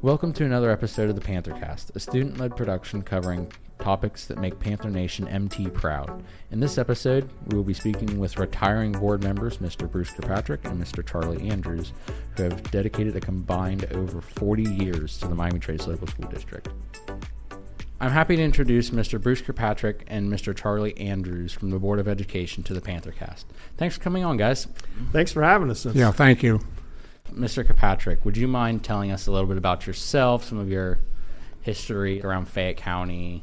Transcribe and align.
Welcome 0.00 0.32
to 0.34 0.44
another 0.44 0.70
episode 0.70 1.10
of 1.10 1.16
the 1.16 1.20
Panthercast, 1.20 1.96
a 1.96 1.98
student 1.98 2.38
led 2.38 2.56
production 2.56 3.02
covering 3.02 3.50
topics 3.80 4.26
that 4.26 4.38
make 4.38 4.60
Panther 4.60 4.90
Nation 4.90 5.26
MT 5.26 5.70
proud. 5.70 6.22
In 6.52 6.60
this 6.60 6.78
episode, 6.78 7.28
we 7.46 7.56
will 7.56 7.64
be 7.64 7.74
speaking 7.74 8.20
with 8.20 8.38
retiring 8.38 8.92
board 8.92 9.24
members 9.24 9.56
Mr. 9.56 9.90
Bruce 9.90 10.10
Kirkpatrick 10.10 10.64
and 10.66 10.80
Mr. 10.80 11.04
Charlie 11.04 11.48
Andrews, 11.48 11.92
who 12.36 12.44
have 12.44 12.70
dedicated 12.70 13.16
a 13.16 13.20
combined 13.20 13.92
over 13.92 14.20
40 14.20 14.62
years 14.62 15.18
to 15.18 15.26
the 15.26 15.34
Miami 15.34 15.58
Trace 15.58 15.88
Local 15.88 16.06
School 16.06 16.28
District. 16.28 16.68
I'm 18.00 18.12
happy 18.12 18.36
to 18.36 18.42
introduce 18.42 18.90
Mr. 18.90 19.20
Bruce 19.20 19.42
Kirkpatrick 19.42 20.04
and 20.06 20.32
Mr. 20.32 20.54
Charlie 20.54 20.96
Andrews 20.96 21.52
from 21.52 21.70
the 21.70 21.78
Board 21.80 21.98
of 21.98 22.06
Education 22.06 22.62
to 22.62 22.72
the 22.72 22.80
Panthercast. 22.80 23.46
Thanks 23.76 23.96
for 23.96 24.00
coming 24.04 24.24
on, 24.24 24.36
guys. 24.36 24.68
Thanks 25.10 25.32
for 25.32 25.42
having 25.42 25.68
us. 25.70 25.84
Yeah, 25.86 26.12
thank 26.12 26.44
you. 26.44 26.60
Mr. 27.32 27.66
Kirkpatrick, 27.66 28.24
would 28.24 28.36
you 28.36 28.48
mind 28.48 28.84
telling 28.84 29.10
us 29.10 29.26
a 29.26 29.32
little 29.32 29.46
bit 29.46 29.56
about 29.56 29.86
yourself, 29.86 30.44
some 30.44 30.58
of 30.58 30.68
your 30.68 30.98
history 31.62 32.22
around 32.22 32.46
Fayette 32.46 32.76
County? 32.76 33.42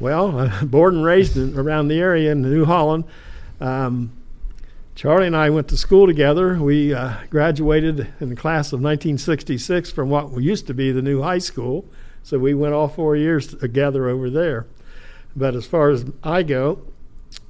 Well, 0.00 0.38
uh, 0.38 0.64
born 0.64 0.96
and 0.96 1.04
raised 1.04 1.36
in, 1.36 1.58
around 1.58 1.88
the 1.88 1.98
area 1.98 2.32
in 2.32 2.42
New 2.42 2.64
Holland. 2.64 3.04
Um, 3.60 4.12
Charlie 4.94 5.26
and 5.26 5.36
I 5.36 5.50
went 5.50 5.68
to 5.68 5.76
school 5.76 6.06
together. 6.06 6.54
We 6.62 6.94
uh, 6.94 7.14
graduated 7.28 8.12
in 8.20 8.28
the 8.28 8.36
class 8.36 8.68
of 8.68 8.80
1966 8.80 9.90
from 9.90 10.08
what 10.08 10.40
used 10.40 10.66
to 10.68 10.74
be 10.74 10.92
the 10.92 11.02
new 11.02 11.22
high 11.22 11.38
school. 11.38 11.84
So 12.22 12.38
we 12.38 12.54
went 12.54 12.74
all 12.74 12.88
four 12.88 13.16
years 13.16 13.48
together 13.48 14.08
over 14.08 14.30
there. 14.30 14.66
But 15.36 15.56
as 15.56 15.66
far 15.66 15.90
as 15.90 16.04
I 16.22 16.44
go, 16.44 16.80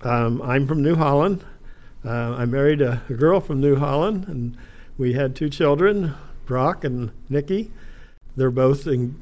um, 0.02 0.40
I'm 0.42 0.66
from 0.66 0.82
New 0.82 0.94
Holland. 0.94 1.44
Uh, 2.04 2.34
I 2.34 2.44
married 2.46 2.80
a, 2.80 3.02
a, 3.08 3.14
girl 3.14 3.40
from 3.40 3.60
New 3.60 3.76
Holland, 3.76 4.26
and 4.28 4.56
we 4.96 5.14
had 5.14 5.34
two 5.34 5.50
children, 5.50 6.14
Brock 6.46 6.84
and 6.84 7.10
Nikki. 7.28 7.70
They're 8.36 8.50
both 8.50 8.86
in, 8.86 9.20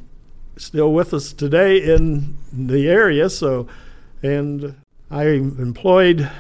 still 0.57 0.93
with 0.93 1.15
us 1.15 1.33
today 1.33 1.79
in 1.79 2.37
the 2.53 2.89
area. 2.89 3.31
So, 3.31 3.69
and 4.23 4.75
I'm 5.11 5.59
employed 5.59 6.31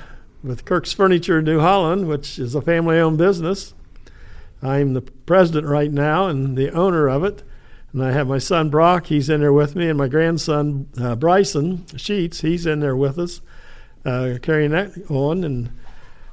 with 0.42 0.64
Kirk's 0.64 0.92
Furniture 0.92 1.40
New 1.40 1.60
Holland, 1.60 2.08
which 2.08 2.38
is 2.38 2.54
a 2.54 2.60
family-owned 2.60 3.18
business. 3.18 3.74
I'm 4.62 4.94
the 4.94 5.02
president 5.02 5.66
right 5.66 5.90
now 5.90 6.26
and 6.26 6.56
the 6.56 6.70
owner 6.70 7.08
of 7.08 7.24
it. 7.24 7.42
And 7.92 8.02
I 8.02 8.12
have 8.12 8.26
my 8.26 8.38
son 8.38 8.70
Brock, 8.70 9.06
he's 9.06 9.28
in 9.28 9.40
there 9.40 9.52
with 9.52 9.76
me, 9.76 9.88
and 9.88 9.98
my 9.98 10.08
grandson 10.08 10.88
uh, 10.98 11.14
Bryson 11.14 11.84
Sheets, 11.96 12.40
he's 12.40 12.64
in 12.64 12.80
there 12.80 12.96
with 12.96 13.18
us, 13.18 13.42
uh, 14.04 14.38
carrying 14.40 14.70
that 14.70 14.92
on. 15.10 15.44
And 15.44 15.70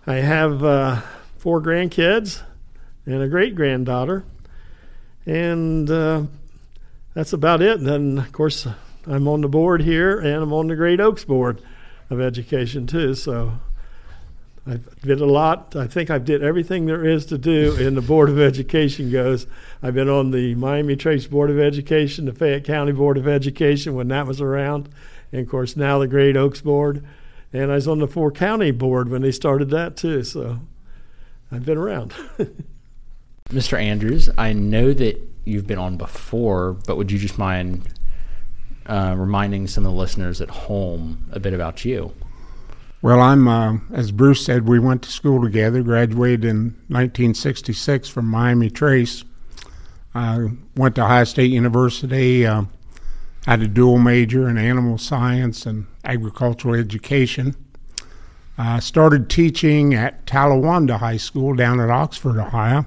I 0.08 0.16
have 0.16 0.64
uh, 0.64 1.02
four 1.38 1.62
grandkids 1.62 2.44
and 3.06 3.22
a 3.22 3.28
great 3.28 3.56
granddaughter. 3.56 4.24
And 5.26 5.90
uh, 5.90 6.24
that's 7.14 7.34
about 7.34 7.62
it. 7.62 7.80
And 7.80 7.88
then, 7.88 8.18
of 8.20 8.32
course, 8.32 8.68
I'm 9.06 9.28
on 9.28 9.42
the 9.42 9.48
board 9.48 9.82
here, 9.82 10.20
and 10.20 10.44
I'm 10.44 10.54
on 10.54 10.68
the 10.68 10.76
Great 10.76 11.00
Oaks 11.00 11.24
Board 11.24 11.62
of 12.10 12.20
Education, 12.20 12.88
too. 12.88 13.14
So 13.16 13.54
I've 14.70 15.02
did 15.02 15.20
a 15.20 15.26
lot. 15.26 15.76
I 15.76 15.88
think 15.88 16.10
I've 16.10 16.26
did 16.26 16.44
everything 16.44 16.86
there 16.86 17.04
is 17.04 17.26
to 17.28 17.38
do 17.38 17.76
in 17.76 17.96
the 17.96 18.02
Board 18.02 18.30
of 18.30 18.40
Education 18.40 19.12
goes. 19.12 19.48
I've 19.82 19.96
been 19.96 20.10
on 20.10 20.32
the 20.32 20.54
Miami 20.56 20.96
Trace 20.96 21.26
Board 21.26 21.50
of 21.50 21.60
Education, 21.60 22.26
the 22.26 22.34
Fayette 22.34 22.66
County 22.66 22.92
Board 22.92 23.18
of 23.18 23.28
Education 23.28 23.96
when 23.96 24.10
that 24.10 24.28
was 24.28 24.42
around, 24.42 24.90
and 25.32 25.42
of 25.42 25.50
course 25.50 25.76
now 25.76 25.98
the 25.98 26.08
Great 26.08 26.38
Oaks 26.38 26.62
Board. 26.62 27.04
And 27.52 27.72
I 27.72 27.76
was 27.76 27.88
on 27.88 27.98
the 27.98 28.08
Four 28.08 28.32
County 28.32 28.70
Board 28.70 29.10
when 29.10 29.24
they 29.24 29.32
started 29.32 29.72
that 29.72 29.98
too. 29.98 30.24
So 30.24 30.60
I've 31.52 31.66
been 31.66 31.78
around. 31.78 32.14
Mr. 33.50 33.82
Andrews, 33.82 34.30
I 34.38 34.54
know 34.54 34.94
that 34.94 35.20
you've 35.44 35.66
been 35.66 35.80
on 35.80 35.98
before, 35.98 36.74
but 36.86 36.98
would 36.98 37.12
you 37.12 37.18
just 37.18 37.38
mind 37.40 37.88
uh, 38.86 39.16
reminding 39.18 39.68
some 39.68 39.86
of 39.86 39.92
the 39.92 39.98
listeners 39.98 40.40
at 40.40 40.50
home 40.50 41.28
a 41.32 41.40
bit 41.40 41.54
about 41.54 41.84
you? 41.84 42.14
Well, 43.02 43.22
I'm, 43.22 43.48
uh, 43.48 43.78
as 43.92 44.12
Bruce 44.12 44.46
said, 44.46 44.68
we 44.68 44.78
went 44.78 45.02
to 45.04 45.12
school 45.12 45.42
together, 45.42 45.82
graduated 45.82 46.46
in 46.46 46.58
1966 46.90 48.10
from 48.10 48.26
Miami 48.26 48.70
Trace. 48.70 49.24
I 50.14 50.50
went 50.76 50.96
to 50.96 51.06
Ohio 51.06 51.24
State 51.24 51.50
University, 51.50 52.46
uh, 52.46 52.64
had 53.46 53.62
a 53.62 53.68
dual 53.68 54.00
major 54.00 54.48
in 54.50 54.58
animal 54.58 54.98
science 54.98 55.66
and 55.66 55.88
agricultural 56.04 56.76
education. 56.76 57.56
I 58.58 58.80
started 58.80 59.30
teaching 59.30 59.94
at 59.94 60.26
Talawanda 60.26 61.00
High 61.00 61.18
School 61.18 61.56
down 61.56 61.80
at 61.80 61.90
Oxford, 61.90 62.38
Ohio. 62.38 62.86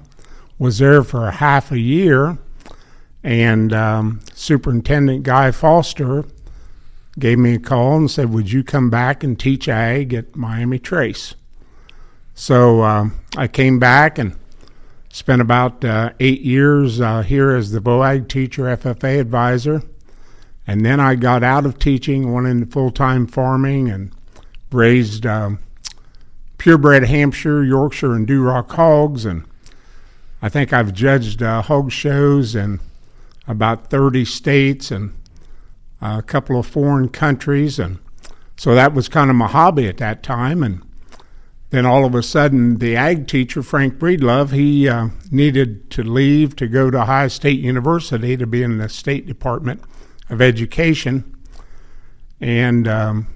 Was 0.63 0.77
there 0.77 1.03
for 1.03 1.27
a 1.27 1.31
half 1.31 1.73
a 1.73 1.77
year, 1.77 2.37
and 3.21 3.73
um, 3.73 4.21
Superintendent 4.33 5.23
Guy 5.23 5.51
Foster 5.51 6.23
gave 7.19 7.37
me 7.37 7.55
a 7.55 7.59
call 7.59 7.97
and 7.97 8.09
said, 8.09 8.31
Would 8.31 8.49
you 8.49 8.63
come 8.63 8.89
back 8.89 9.25
and 9.25 9.37
teach 9.37 9.67
ag 9.67 10.13
at 10.13 10.37
Miami 10.37 10.79
Trace? 10.79 11.35
So 12.33 12.79
uh, 12.79 13.09
I 13.35 13.49
came 13.49 13.77
back 13.77 14.17
and 14.17 14.37
spent 15.09 15.41
about 15.41 15.83
uh, 15.83 16.11
eight 16.21 16.39
years 16.39 17.01
uh, 17.01 17.23
here 17.23 17.53
as 17.53 17.71
the 17.71 17.81
vo-ag 17.81 18.29
teacher, 18.29 18.63
FFA 18.63 19.19
advisor. 19.19 19.83
And 20.65 20.85
then 20.85 21.01
I 21.01 21.15
got 21.15 21.43
out 21.43 21.65
of 21.65 21.77
teaching, 21.77 22.31
went 22.31 22.47
into 22.47 22.67
full 22.67 22.91
time 22.91 23.27
farming, 23.27 23.89
and 23.89 24.13
raised 24.71 25.25
um, 25.25 25.59
purebred 26.57 27.03
Hampshire, 27.03 27.65
Yorkshire, 27.65 28.13
and 28.13 28.25
Duroc 28.25 28.71
hogs. 28.71 29.25
And 29.25 29.43
I 30.43 30.49
think 30.49 30.73
I've 30.73 30.93
judged 30.93 31.41
uh, 31.41 31.61
hog 31.61 31.89
shows 31.89 32.53
in 32.53 32.81
about 33.47 33.89
30 33.89 34.25
states 34.25 34.91
and 34.91 35.13
a 36.01 36.21
couple 36.21 36.59
of 36.59 36.67
foreign 36.67 37.07
countries, 37.07 37.79
and 37.79 37.99
so 38.57 38.75
that 38.75 38.93
was 38.93 39.07
kind 39.07 39.29
of 39.29 39.37
my 39.37 39.47
hobby 39.47 39.87
at 39.87 39.95
that 39.99 40.21
time. 40.21 40.61
And 40.61 40.81
then 41.69 41.85
all 41.85 42.03
of 42.03 42.13
a 42.13 42.21
sudden, 42.21 42.79
the 42.79 42.93
ag 42.93 43.25
teacher 43.25 43.63
Frank 43.63 43.93
Breedlove 43.93 44.51
he 44.51 44.89
uh, 44.89 45.11
needed 45.31 45.89
to 45.91 46.03
leave 46.03 46.57
to 46.57 46.67
go 46.67 46.91
to 46.91 47.03
Ohio 47.03 47.29
State 47.29 47.61
University 47.61 48.35
to 48.35 48.45
be 48.45 48.63
in 48.63 48.79
the 48.79 48.89
State 48.89 49.25
Department 49.25 49.81
of 50.29 50.41
Education, 50.41 51.37
and 52.41 52.85
um, 52.85 53.27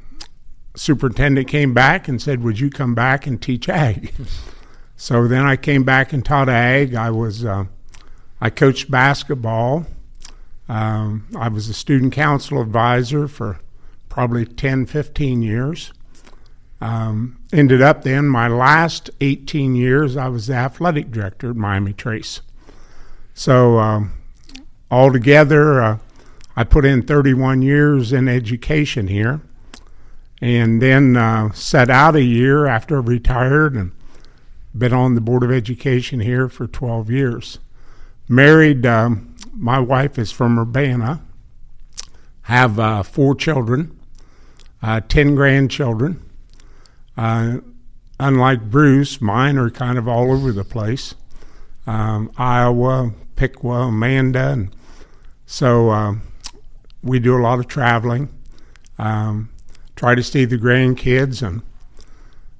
superintendent 0.75 1.47
came 1.47 1.73
back 1.73 2.09
and 2.09 2.21
said, 2.21 2.43
"Would 2.43 2.59
you 2.59 2.69
come 2.69 2.93
back 2.93 3.25
and 3.25 3.41
teach 3.41 3.69
ag?" 3.69 4.13
so 4.97 5.27
then 5.27 5.45
I 5.45 5.55
came 5.55 5.83
back 5.83 6.11
and 6.11 6.25
taught 6.25 6.49
ag. 6.49 6.95
I 6.95 7.11
was 7.11 7.45
uh, 7.45 7.65
I 8.41 8.49
coached 8.49 8.91
basketball 8.91 9.85
um, 10.69 11.27
I 11.37 11.47
was 11.47 11.69
a 11.69 11.73
student 11.73 12.13
council 12.13 12.61
advisor 12.61 13.27
for 13.27 13.59
probably 14.09 14.45
10, 14.45 14.85
15 14.85 15.41
years. 15.41 15.93
Um, 16.79 17.39
ended 17.51 17.81
up 17.81 18.03
then, 18.03 18.27
my 18.27 18.47
last 18.47 19.09
18 19.21 19.75
years, 19.75 20.17
I 20.17 20.27
was 20.27 20.47
the 20.47 20.55
athletic 20.55 21.11
director 21.11 21.51
at 21.51 21.55
Miami 21.55 21.93
Trace. 21.93 22.41
So, 23.33 23.79
um, 23.79 24.13
altogether, 24.91 25.81
uh, 25.81 25.97
I 26.55 26.63
put 26.63 26.85
in 26.85 27.03
31 27.03 27.61
years 27.61 28.11
in 28.11 28.27
education 28.27 29.07
here 29.07 29.41
and 30.41 30.81
then 30.81 31.15
uh, 31.15 31.51
set 31.51 31.89
out 31.89 32.15
a 32.15 32.23
year 32.23 32.67
after 32.67 32.97
I 32.97 33.01
retired 33.01 33.73
and 33.75 33.91
been 34.75 34.93
on 34.93 35.15
the 35.15 35.21
Board 35.21 35.43
of 35.43 35.51
Education 35.51 36.19
here 36.19 36.49
for 36.49 36.67
12 36.67 37.09
years. 37.09 37.59
Married 38.29 38.85
um, 38.85 39.35
my 39.53 39.79
wife 39.79 40.19
is 40.19 40.31
from 40.31 40.59
Urbana. 40.59 41.21
Have 42.43 42.79
uh, 42.79 43.03
four 43.03 43.35
children, 43.35 43.99
uh, 44.81 45.01
ten 45.01 45.35
grandchildren. 45.35 46.23
Uh, 47.17 47.57
unlike 48.19 48.69
Bruce, 48.69 49.19
mine 49.19 49.57
are 49.57 49.69
kind 49.69 49.97
of 49.97 50.07
all 50.07 50.31
over 50.31 50.51
the 50.51 50.63
place. 50.63 51.15
Um, 51.85 52.31
Iowa, 52.37 53.13
Piqua, 53.35 53.87
Amanda, 53.87 54.49
and 54.49 54.75
so 55.45 55.89
uh, 55.89 56.13
we 57.01 57.19
do 57.19 57.35
a 57.35 57.41
lot 57.41 57.59
of 57.59 57.67
traveling. 57.67 58.29
Um, 58.99 59.49
try 59.95 60.15
to 60.15 60.23
see 60.23 60.45
the 60.45 60.57
grandkids, 60.57 61.45
and 61.45 61.61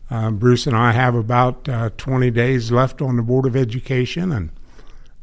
uh, 0.10 0.32
Bruce 0.32 0.68
and 0.68 0.76
I 0.76 0.92
have 0.92 1.16
about 1.16 1.68
uh, 1.68 1.90
20 1.98 2.32
days 2.32 2.72
left 2.72 3.02
on 3.02 3.18
the 3.18 3.24
Board 3.24 3.46
of 3.46 3.56
Education, 3.56 4.32
and 4.32 4.50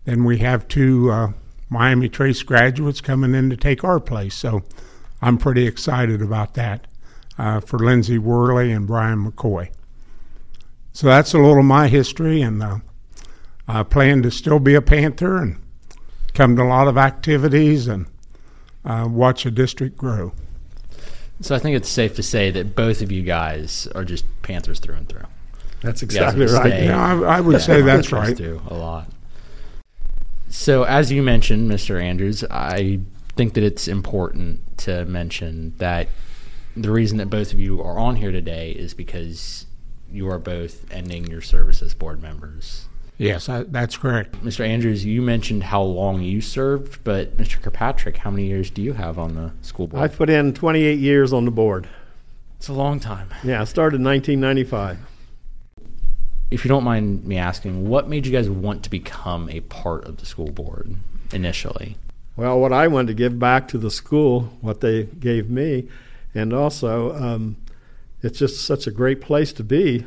then 0.04 0.24
we 0.24 0.38
have 0.38 0.68
two 0.68 1.32
Miami 1.68 2.08
Trace 2.08 2.42
graduates 2.42 3.00
coming 3.00 3.34
in 3.34 3.50
to 3.50 3.56
take 3.56 3.82
our 3.82 3.98
place. 3.98 4.34
So 4.34 4.62
I'm 5.20 5.38
pretty 5.38 5.66
excited 5.66 6.22
about 6.22 6.54
that 6.54 6.86
uh, 7.38 7.60
for 7.60 7.78
Lindsay 7.78 8.18
Worley 8.18 8.70
and 8.70 8.86
Brian 8.86 9.24
McCoy. 9.24 9.70
So 10.92 11.08
that's 11.08 11.34
a 11.34 11.38
little 11.38 11.58
of 11.58 11.64
my 11.64 11.88
history, 11.88 12.42
and 12.42 12.62
uh, 12.62 12.78
I 13.66 13.82
plan 13.82 14.22
to 14.22 14.30
still 14.30 14.60
be 14.60 14.74
a 14.74 14.82
Panther 14.82 15.38
and 15.38 15.56
come 16.34 16.56
to 16.56 16.62
a 16.62 16.64
lot 16.64 16.88
of 16.88 16.96
activities 16.96 17.88
and 17.88 18.06
uh, 18.84 19.08
watch 19.10 19.44
the 19.44 19.50
district 19.50 19.96
grow. 19.96 20.32
So 21.40 21.54
I 21.54 21.58
think 21.58 21.76
it's 21.76 21.88
safe 21.88 22.14
to 22.16 22.22
say 22.22 22.50
that 22.52 22.76
both 22.76 23.02
of 23.02 23.10
you 23.10 23.22
guys 23.22 23.88
are 23.94 24.04
just 24.04 24.24
Panthers 24.42 24.78
through 24.78 24.96
and 24.96 25.08
through. 25.08 25.26
That's 25.82 26.02
exactly 26.02 26.46
right. 26.46 26.84
Yeah, 26.84 26.98
I, 26.98 27.38
I 27.38 27.40
would 27.40 27.60
say 27.60 27.82
that's 27.82 28.10
right. 28.12 28.36
Do 28.36 28.62
a 28.68 28.74
lot 28.74 29.08
So, 30.48 30.84
as 30.84 31.12
you 31.12 31.22
mentioned, 31.22 31.70
Mr. 31.70 32.00
Andrews, 32.00 32.44
I 32.50 33.00
think 33.36 33.54
that 33.54 33.64
it's 33.64 33.88
important 33.88 34.78
to 34.78 35.04
mention 35.04 35.74
that 35.78 36.08
the 36.76 36.90
reason 36.90 37.18
that 37.18 37.28
both 37.28 37.52
of 37.52 37.60
you 37.60 37.82
are 37.82 37.98
on 37.98 38.16
here 38.16 38.32
today 38.32 38.70
is 38.70 38.94
because 38.94 39.66
you 40.10 40.28
are 40.30 40.38
both 40.38 40.90
ending 40.92 41.26
your 41.26 41.40
service 41.40 41.82
as 41.82 41.92
board 41.92 42.22
members. 42.22 42.86
Yes, 43.16 43.48
I, 43.48 43.62
that's 43.62 43.96
correct. 43.96 44.44
Mr. 44.44 44.66
Andrews, 44.66 45.04
you 45.04 45.22
mentioned 45.22 45.64
how 45.64 45.82
long 45.82 46.22
you 46.22 46.40
served, 46.40 47.02
but 47.04 47.36
Mr. 47.36 47.62
Kirkpatrick, 47.62 48.16
how 48.18 48.30
many 48.30 48.46
years 48.46 48.70
do 48.70 48.82
you 48.82 48.94
have 48.94 49.18
on 49.18 49.34
the 49.34 49.52
school 49.62 49.86
board? 49.86 50.02
I've 50.02 50.16
put 50.16 50.30
in 50.30 50.52
28 50.52 50.98
years 50.98 51.32
on 51.32 51.44
the 51.44 51.50
board. 51.50 51.86
it's 52.56 52.68
a 52.68 52.72
long 52.72 52.98
time. 52.98 53.28
Yeah, 53.44 53.60
I 53.60 53.64
started 53.64 54.00
in 54.00 54.04
1995. 54.04 54.98
If 56.50 56.64
you 56.64 56.68
don't 56.68 56.84
mind 56.84 57.24
me 57.24 57.36
asking, 57.36 57.88
what 57.88 58.08
made 58.08 58.26
you 58.26 58.32
guys 58.32 58.50
want 58.50 58.82
to 58.84 58.90
become 58.90 59.48
a 59.48 59.60
part 59.60 60.04
of 60.04 60.18
the 60.18 60.26
school 60.26 60.50
board 60.50 60.96
initially? 61.32 61.96
Well, 62.36 62.58
what 62.58 62.72
I 62.72 62.88
wanted 62.88 63.08
to 63.08 63.14
give 63.14 63.38
back 63.38 63.68
to 63.68 63.78
the 63.78 63.90
school, 63.90 64.52
what 64.60 64.80
they 64.80 65.04
gave 65.04 65.48
me, 65.48 65.88
and 66.34 66.52
also 66.52 67.14
um, 67.14 67.56
it's 68.22 68.38
just 68.40 68.64
such 68.64 68.88
a 68.88 68.90
great 68.90 69.20
place 69.20 69.52
to 69.52 69.62
be 69.62 70.04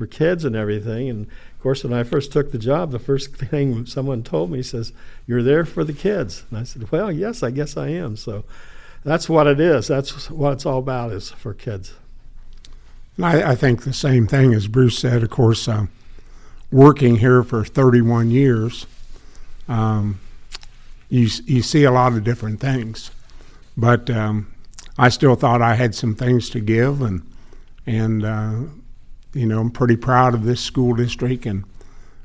for 0.00 0.06
kids 0.06 0.46
and 0.46 0.56
everything. 0.56 1.10
And 1.10 1.26
of 1.26 1.62
course, 1.62 1.84
when 1.84 1.92
I 1.92 2.04
first 2.04 2.32
took 2.32 2.52
the 2.52 2.58
job, 2.58 2.90
the 2.90 2.98
first 2.98 3.36
thing 3.36 3.84
someone 3.84 4.22
told 4.22 4.50
me 4.50 4.62
says, 4.62 4.94
"You're 5.26 5.42
there 5.42 5.66
for 5.66 5.84
the 5.84 5.92
kids," 5.92 6.44
and 6.48 6.58
I 6.58 6.62
said, 6.62 6.90
"Well, 6.90 7.12
yes, 7.12 7.42
I 7.42 7.50
guess 7.50 7.76
I 7.76 7.88
am." 7.88 8.16
So 8.16 8.44
that's 9.04 9.28
what 9.28 9.46
it 9.46 9.60
is. 9.60 9.88
That's 9.88 10.30
what 10.30 10.54
it's 10.54 10.64
all 10.64 10.78
about 10.78 11.12
is 11.12 11.30
for 11.30 11.52
kids. 11.52 11.92
And 13.18 13.26
I, 13.26 13.50
I 13.50 13.54
think 13.54 13.82
the 13.82 13.92
same 13.92 14.26
thing 14.26 14.54
as 14.54 14.68
Bruce 14.68 14.98
said. 14.98 15.22
Of 15.22 15.28
course, 15.28 15.68
uh, 15.68 15.86
working 16.72 17.16
here 17.16 17.42
for 17.42 17.62
31 17.62 18.30
years, 18.30 18.86
um, 19.68 20.18
you 21.10 21.28
you 21.44 21.60
see 21.60 21.84
a 21.84 21.90
lot 21.90 22.14
of 22.14 22.24
different 22.24 22.58
things, 22.58 23.10
but 23.76 24.08
um, 24.08 24.50
I 24.96 25.10
still 25.10 25.34
thought 25.34 25.60
I 25.60 25.74
had 25.74 25.94
some 25.94 26.14
things 26.14 26.48
to 26.50 26.60
give, 26.60 27.02
and 27.02 27.20
and 27.86 28.24
uh, 28.24 28.60
you 29.32 29.46
know 29.46 29.60
I'm 29.60 29.70
pretty 29.70 29.96
proud 29.96 30.34
of 30.34 30.44
this 30.44 30.60
school 30.60 30.94
district, 30.94 31.46
and 31.46 31.64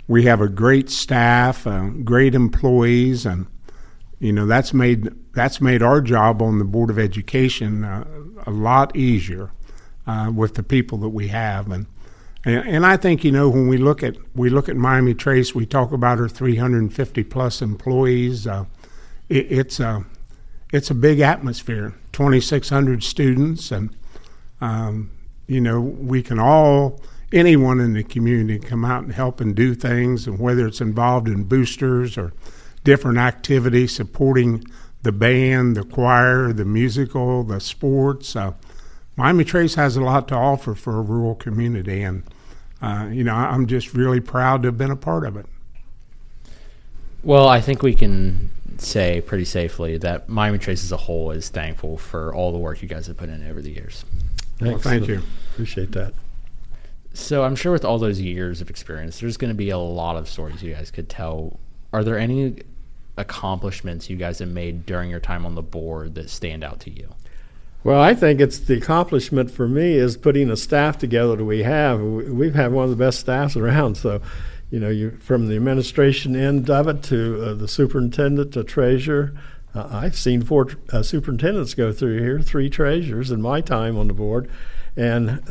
we 0.08 0.24
have 0.24 0.42
a 0.42 0.50
great 0.50 0.90
staff, 0.90 1.66
uh, 1.66 1.90
great 2.04 2.36
employees, 2.36 3.26
and 3.26 3.48
you 4.20 4.32
know 4.32 4.46
that's 4.46 4.74
made 4.74 5.14
that's 5.34 5.62
made 5.62 5.82
our 5.82 6.02
job 6.02 6.42
on 6.42 6.60
the 6.60 6.66
board 6.66 6.90
of 6.90 7.00
education 7.00 7.84
uh, 7.84 8.06
a 8.46 8.52
lot 8.52 8.96
easier 8.96 9.52
uh, 10.08 10.32
with 10.34 10.56
the 10.56 10.64
people 10.64 10.98
that 11.00 11.10
we 11.10 11.28
have, 11.30 11.72
and, 11.72 11.86
and 12.44 12.68
and 12.68 12.86
I 12.86 12.98
think 12.98 13.24
you 13.24 13.32
know 13.32 13.50
when 13.50 13.68
we 13.68 13.78
look 13.78 14.04
at 14.04 14.18
we 14.34 14.50
look 14.50 14.70
at 14.70 14.76
Miami 14.76 15.14
Trace, 15.14 15.54
we 15.54 15.66
talk 15.66 15.92
about 15.92 16.20
our 16.20 16.30
350 16.30 17.24
plus 17.24 17.62
employees. 17.62 18.48
Uh, 18.48 18.66
it, 19.30 19.52
it's 19.52 19.80
a 19.80 20.06
it's 20.72 20.90
a 20.90 20.96
big 20.96 21.20
atmosphere, 21.20 21.94
2,600 22.12 23.04
students, 23.04 23.72
and 23.72 23.96
um, 24.60 25.12
you 25.48 25.62
know 25.62 25.80
we 25.80 26.24
can 26.24 26.40
all 26.40 27.00
anyone 27.32 27.80
in 27.80 27.94
the 27.94 28.04
community 28.04 28.60
come 28.60 28.86
out 28.86 29.04
and 29.04 29.14
help 29.14 29.42
and 29.42 29.56
do 29.56 29.76
things, 29.76 30.28
and 30.28 30.40
whether 30.40 30.68
it's 30.68 30.82
involved 30.82 31.28
in 31.28 31.44
boosters 31.44 32.18
or 32.18 32.34
different 32.84 33.18
activities 33.18 33.96
supporting 33.96 34.64
the 35.04 35.12
band, 35.12 35.76
the 35.76 35.84
choir, 35.84 36.54
the 36.54 36.66
musical, 36.66 37.44
the 37.44 37.60
sports. 37.60 38.36
Uh, 38.36 38.54
Miami 39.16 39.44
Trace 39.44 39.76
has 39.76 39.96
a 39.96 40.02
lot 40.02 40.28
to 40.30 40.36
offer 40.36 40.74
for 40.74 40.98
a 40.98 41.02
rural 41.02 41.36
community, 41.36 42.02
and 42.02 42.24
uh, 42.82 43.08
you 43.12 43.24
know 43.24 43.34
I'm 43.34 43.68
just 43.68 43.94
really 43.94 44.20
proud 44.20 44.64
to 44.64 44.70
have 44.70 44.78
been 44.78 44.92
a 44.92 44.96
part 44.96 45.26
of 45.26 45.38
it. 45.38 45.46
Well, 47.24 47.48
I 47.48 47.60
think 47.60 47.82
we 47.82 47.96
can 47.96 48.52
say 48.78 49.22
pretty 49.22 49.46
safely 49.46 49.98
that 49.98 50.30
Miami 50.30 50.60
Trace 50.60 50.84
as 50.84 50.92
a 50.92 50.98
whole 50.98 51.32
is 51.32 51.50
thankful 51.50 51.98
for 51.98 52.34
all 52.34 52.52
the 52.52 52.58
work 52.58 52.82
you 52.82 52.88
guys 52.88 53.08
have 53.08 53.18
put 53.18 53.30
in 53.30 53.48
over 53.50 53.62
the 53.62 53.72
years. 53.72 54.06
Well, 54.62 54.78
thank 54.78 55.08
you. 55.08 55.22
Appreciate 55.54 55.92
that. 55.94 56.14
So 57.14 57.44
I'm 57.44 57.56
sure 57.56 57.72
with 57.72 57.86
all 57.86 57.98
those 57.98 58.20
years 58.20 58.62
of 58.62 58.70
experience, 58.70 59.20
there's 59.20 59.38
going 59.38 59.50
to 59.50 59.56
be 59.56 59.70
a 59.70 59.78
lot 59.78 60.18
of 60.18 60.28
stories 60.30 60.62
you 60.62 60.74
guys 60.74 60.92
could 60.92 61.10
tell. 61.10 61.60
Are 61.94 62.04
there 62.04 62.18
any 62.20 62.58
accomplishments 63.18 64.10
you 64.10 64.18
guys 64.18 64.40
have 64.40 64.50
made 64.50 64.86
during 64.86 65.10
your 65.10 65.20
time 65.22 65.46
on 65.46 65.56
the 65.56 65.62
board 65.62 66.16
that 66.16 66.30
stand 66.30 66.64
out 66.64 66.82
to 66.82 66.92
you? 66.92 67.14
Well, 67.84 68.02
I 68.02 68.16
think 68.16 68.42
it's 68.42 68.60
the 68.60 68.76
accomplishment 68.78 69.52
for 69.52 69.68
me 69.68 69.94
is 69.94 70.18
putting 70.18 70.48
the 70.48 70.58
staff 70.58 70.98
together 70.98 71.36
that 71.36 71.46
we 71.46 71.64
have. 71.64 72.02
We- 72.02 72.30
We've 72.32 72.56
had 72.56 72.72
one 72.72 72.84
of 72.86 72.90
the 72.90 72.96
best 72.96 73.20
staffs 73.20 73.56
around. 73.56 73.96
So, 73.96 74.22
you 74.72 74.80
know, 74.80 74.90
you 74.90 75.12
from 75.22 75.48
the 75.48 75.56
administration 75.56 76.36
end 76.36 76.70
of 76.70 76.88
it 76.88 77.04
to 77.04 77.44
uh, 77.44 77.54
the 77.54 77.68
superintendent 77.68 78.54
to 78.54 78.64
treasurer. 78.64 79.34
Uh, 79.76 79.88
I've 79.92 80.16
seen 80.16 80.42
four 80.42 80.70
uh, 80.92 81.04
superintendents 81.04 81.74
go 81.74 81.92
through 81.92 82.20
here, 82.20 82.40
three 82.42 82.70
treasurers 82.70 83.30
in 83.30 83.42
my 83.42 83.62
time 83.62 83.98
on 83.98 84.08
the 84.08 84.14
board, 84.14 84.50
and 84.96 85.42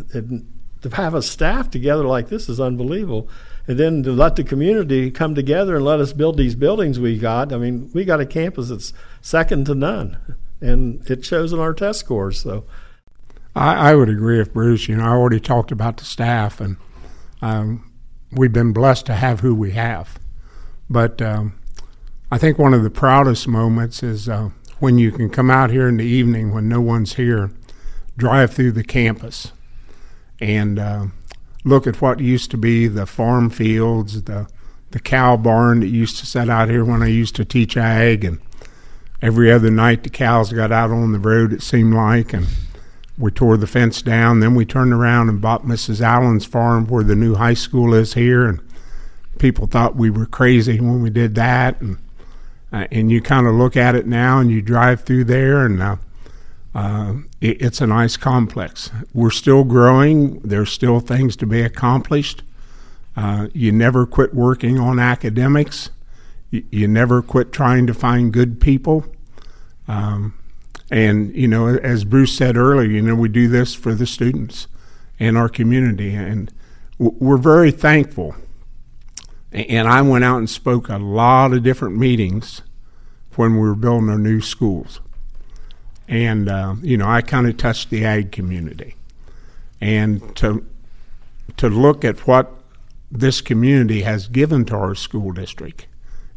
to 0.81 0.89
have 0.97 1.15
a 1.15 1.23
staff 1.23 1.71
together 1.71 2.05
like 2.05 2.29
this 2.29 2.49
is 2.49 2.59
unbelievable. 2.59 3.29
And 3.67 3.79
then 3.79 4.03
to 4.03 4.13
let 4.13 4.37
the 4.37 4.45
community 4.45 5.11
come 5.11 5.35
together 5.35 5.77
and 5.77 5.85
let 5.85 6.01
us 6.01 6.13
build 6.13 6.37
these 6.37 6.55
buildings 6.55 7.01
we 7.01 7.19
got. 7.19 7.53
I 7.53 7.57
mean, 7.57 7.91
we 7.95 8.05
got 8.05 8.21
a 8.21 8.27
campus 8.27 8.69
that's 8.69 8.93
second 9.23 9.67
to 9.67 9.75
none, 9.75 10.37
and 10.61 11.09
it 11.11 11.25
shows 11.25 11.53
in 11.53 11.59
our 11.59 11.75
test 11.75 12.01
scores. 12.01 12.41
So. 12.41 12.65
I, 13.57 13.91
I 13.91 13.95
would 13.95 14.09
agree 14.09 14.39
with 14.39 14.53
Bruce. 14.53 14.89
You 14.89 14.97
know, 14.97 15.05
I 15.05 15.09
already 15.09 15.41
talked 15.41 15.73
about 15.73 15.97
the 15.99 16.05
staff, 16.05 16.61
and 16.61 16.77
um, 17.41 17.91
we've 18.33 18.53
been 18.53 18.73
blessed 18.73 19.07
to 19.07 19.15
have 19.15 19.41
who 19.41 19.55
we 19.55 19.73
have. 19.73 20.19
But 20.91 21.23
um, 21.23 21.59
I 22.35 22.39
think 22.39 22.59
one 22.59 22.75
of 22.75 22.83
the 22.83 22.91
proudest 22.91 23.47
moments 23.47 24.03
is 24.03 24.29
uh, 24.29 24.51
when 24.81 24.99
you 24.99 25.13
can 25.13 25.31
come 25.31 25.53
out 25.53 25.71
here 25.71 25.87
in 25.87 25.99
the 25.99 26.05
evening 26.05 26.53
when 26.53 26.69
no 26.69 26.81
one's 26.81 27.15
here, 27.15 27.53
drive 28.17 28.53
through 28.53 28.73
the 28.73 28.83
campus, 28.83 29.53
and 30.41 30.77
uh, 30.77 31.07
look 31.63 31.87
at 31.87 32.01
what 32.01 32.19
used 32.19 32.51
to 32.51 32.57
be 32.57 32.89
the 32.89 33.07
farm 33.07 33.51
fields, 33.51 34.25
the 34.25 34.49
the 34.91 34.99
cow 34.99 35.37
barn 35.37 35.79
that 35.79 35.87
used 35.87 36.19
to 36.19 36.27
sit 36.27 36.51
out 36.51 36.69
here 36.69 36.85
when 36.85 37.05
I 37.05 37.07
used 37.07 37.37
to 37.37 37.45
teach 37.45 37.77
ag, 37.77 38.25
and 38.25 38.41
every 39.23 39.53
other 39.53 39.71
night 39.71 40.03
the 40.03 40.11
cows 40.11 40.53
got 40.53 40.73
out 40.73 40.91
on 40.91 41.13
the 41.13 41.21
road. 41.21 41.53
It 41.53 41.63
seemed 41.63 41.95
like, 41.95 42.33
and 42.33 42.49
we 43.17 43.31
tore 43.31 43.57
the 43.57 43.69
fence 43.69 44.03
down. 44.03 44.41
Then 44.41 44.57
we 44.57 44.65
turned 44.65 44.93
around 44.93 45.29
and 45.29 45.41
bought 45.41 45.67
Mrs. 45.67 46.01
Allen's 46.01 46.45
farm 46.45 46.89
where 46.89 47.05
the 47.05 47.15
new 47.15 47.37
high 47.37 47.55
school 47.55 47.95
is 47.95 48.15
here, 48.15 48.45
and 48.49 48.61
people 49.39 49.69
thought 49.69 49.95
we 49.95 50.11
were 50.11 50.27
crazy 50.27 50.81
when 50.81 51.01
we 51.01 51.11
did 51.11 51.37
that. 51.37 51.81
And 51.81 51.99
uh, 52.75 52.89
and 52.91 53.09
you 53.09 53.23
kind 53.23 53.47
of 53.47 53.55
look 53.55 53.77
at 53.77 53.95
it 53.95 54.05
now, 54.05 54.41
and 54.41 54.51
you 54.51 54.61
drive 54.61 55.05
through 55.05 55.23
there, 55.23 55.65
and 55.65 55.81
uh, 55.81 55.97
uh, 56.75 57.15
it, 57.41 57.63
it's 57.63 57.81
a 57.81 57.87
nice 57.87 58.17
complex. 58.17 58.91
We're 59.13 59.31
still 59.31 59.63
growing. 59.63 60.41
There's 60.41 60.73
still 60.73 60.99
things 60.99 61.37
to 61.37 61.47
be 61.47 61.63
accomplished. 61.63 62.43
Uh, 63.17 63.47
you 63.53 63.71
never 63.71 64.07
quit 64.07 64.35
working 64.35 64.81
on 64.81 64.99
academics. 64.99 65.91
You, 66.51 66.65
you 66.73 66.89
never 66.89 67.23
quit 67.23 67.53
trying 67.53 67.87
to 67.87 67.95
find 67.95 68.33
good 68.33 68.61
people. 68.61 69.05
Um, 69.87 70.35
and 70.91 71.33
you 71.33 71.47
know, 71.47 71.69
as 71.69 72.05
Bruce 72.05 72.37
said 72.37 72.57
earlier, 72.57 72.91
you 72.91 73.03
know, 73.03 73.15
we 73.15 73.29
do 73.29 73.47
this 73.47 73.73
for 73.77 73.95
the 73.95 74.07
students 74.07 74.67
and 75.21 75.39
our 75.39 75.49
community, 75.49 76.13
and 76.13 76.53
we're 76.99 77.37
very 77.37 77.71
thankful. 77.71 78.35
And 79.55 79.87
I 79.87 80.03
went 80.03 80.25
out 80.25 80.39
and 80.39 80.51
spoke 80.51 80.89
a 80.89 80.99
lot 80.99 81.53
of 81.53 81.63
different 81.63 81.97
meetings 81.97 82.63
when 83.37 83.55
we 83.55 83.61
were 83.61 83.77
building 83.77 84.09
our 84.09 84.19
new 84.19 84.41
schools, 84.41 85.01
and 86.09 86.49
uh, 86.49 86.75
you 86.83 86.97
know, 86.97 87.09
I 87.09 87.23
kind 87.23 87.47
of 87.47 87.57
touched 87.57 87.91
the 87.91 88.05
ag 88.05 88.33
community, 88.33 88.97
and 89.81 90.35
to 90.37 90.67
to 91.57 91.69
look 91.69 92.05
at 92.05 92.27
what 92.27 92.53
this 93.13 93.41
community 93.41 94.03
has 94.03 94.27
given 94.27 94.65
to 94.65 94.77
our 94.77 94.95
school 94.97 95.31
district 95.31 95.87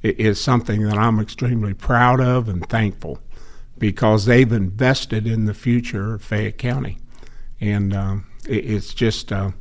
is 0.04 0.40
something 0.40 0.84
that 0.84 0.98
I'm 0.98 1.20
extremely 1.20 1.74
proud 1.74 2.22
of 2.22 2.48
and 2.48 2.68
thankful 2.70 3.20
because 3.80 4.26
they've 4.26 4.52
invested 4.52 5.26
in 5.26 5.46
the 5.46 5.54
future 5.56 6.16
of 6.16 6.24
Fayette 6.24 6.60
County, 6.60 7.00
and 7.60 7.96
um, 7.96 8.28
it, 8.48 8.66
it's 8.66 8.94
just 8.94 9.32
uh, 9.32 9.52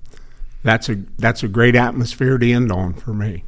that's 0.66 0.88
a 0.88 0.96
that's 1.18 1.42
a 1.42 1.48
great 1.48 1.76
atmosphere 1.76 2.38
to 2.38 2.52
end 2.52 2.72
on 2.72 2.94
for 2.94 3.14
me. 3.14 3.44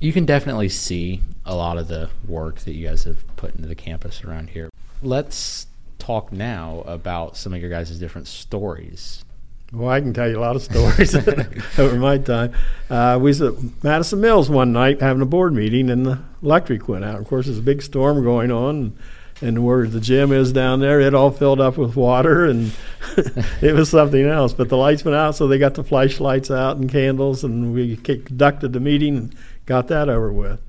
You 0.00 0.12
can 0.12 0.24
definitely 0.24 0.68
see 0.68 1.22
a 1.44 1.56
lot 1.56 1.76
of 1.76 1.88
the 1.88 2.10
work 2.26 2.60
that 2.60 2.74
you 2.74 2.86
guys 2.86 3.04
have 3.04 3.24
put 3.36 3.56
into 3.56 3.66
the 3.66 3.74
campus 3.74 4.22
around 4.22 4.50
here. 4.50 4.70
Let's 5.02 5.66
talk 5.98 6.30
now 6.30 6.84
about 6.86 7.36
some 7.36 7.52
of 7.52 7.60
your 7.60 7.70
guys' 7.70 7.98
different 7.98 8.28
stories. 8.28 9.24
Well, 9.72 9.90
I 9.90 10.00
can 10.00 10.14
tell 10.14 10.28
you 10.28 10.38
a 10.38 10.40
lot 10.40 10.56
of 10.56 10.62
stories 10.62 11.14
over 11.78 11.96
my 11.96 12.16
time. 12.18 12.54
Uh, 12.88 13.18
we 13.20 13.30
was 13.30 13.42
at 13.42 13.54
Madison 13.82 14.20
Mills 14.20 14.48
one 14.48 14.72
night 14.72 15.00
having 15.00 15.20
a 15.20 15.26
board 15.26 15.52
meeting, 15.52 15.90
and 15.90 16.06
the 16.06 16.20
electric 16.42 16.88
went 16.88 17.04
out. 17.04 17.20
Of 17.20 17.26
course, 17.26 17.46
there's 17.46 17.58
a 17.58 17.62
big 17.62 17.82
storm 17.82 18.22
going 18.22 18.50
on, 18.50 18.96
and 19.40 19.64
where 19.64 19.86
the 19.86 20.00
gym 20.00 20.32
is 20.32 20.52
down 20.52 20.80
there, 20.80 21.00
it 21.00 21.14
all 21.14 21.30
filled 21.30 21.60
up 21.60 21.76
with 21.76 21.96
water, 21.96 22.44
and 22.44 22.72
it 23.62 23.74
was 23.74 23.90
something 23.90 24.26
else. 24.26 24.52
But 24.52 24.68
the 24.68 24.76
lights 24.76 25.04
went 25.04 25.16
out, 25.16 25.36
so 25.36 25.46
they 25.46 25.58
got 25.58 25.74
the 25.74 25.84
flashlights 25.84 26.50
out 26.50 26.76
and 26.76 26.90
candles, 26.90 27.44
and 27.44 27.72
we 27.72 27.96
conducted 27.96 28.72
the 28.72 28.80
meeting, 28.80 29.16
and 29.16 29.34
got 29.66 29.88
that 29.88 30.08
over 30.08 30.32
with. 30.32 30.60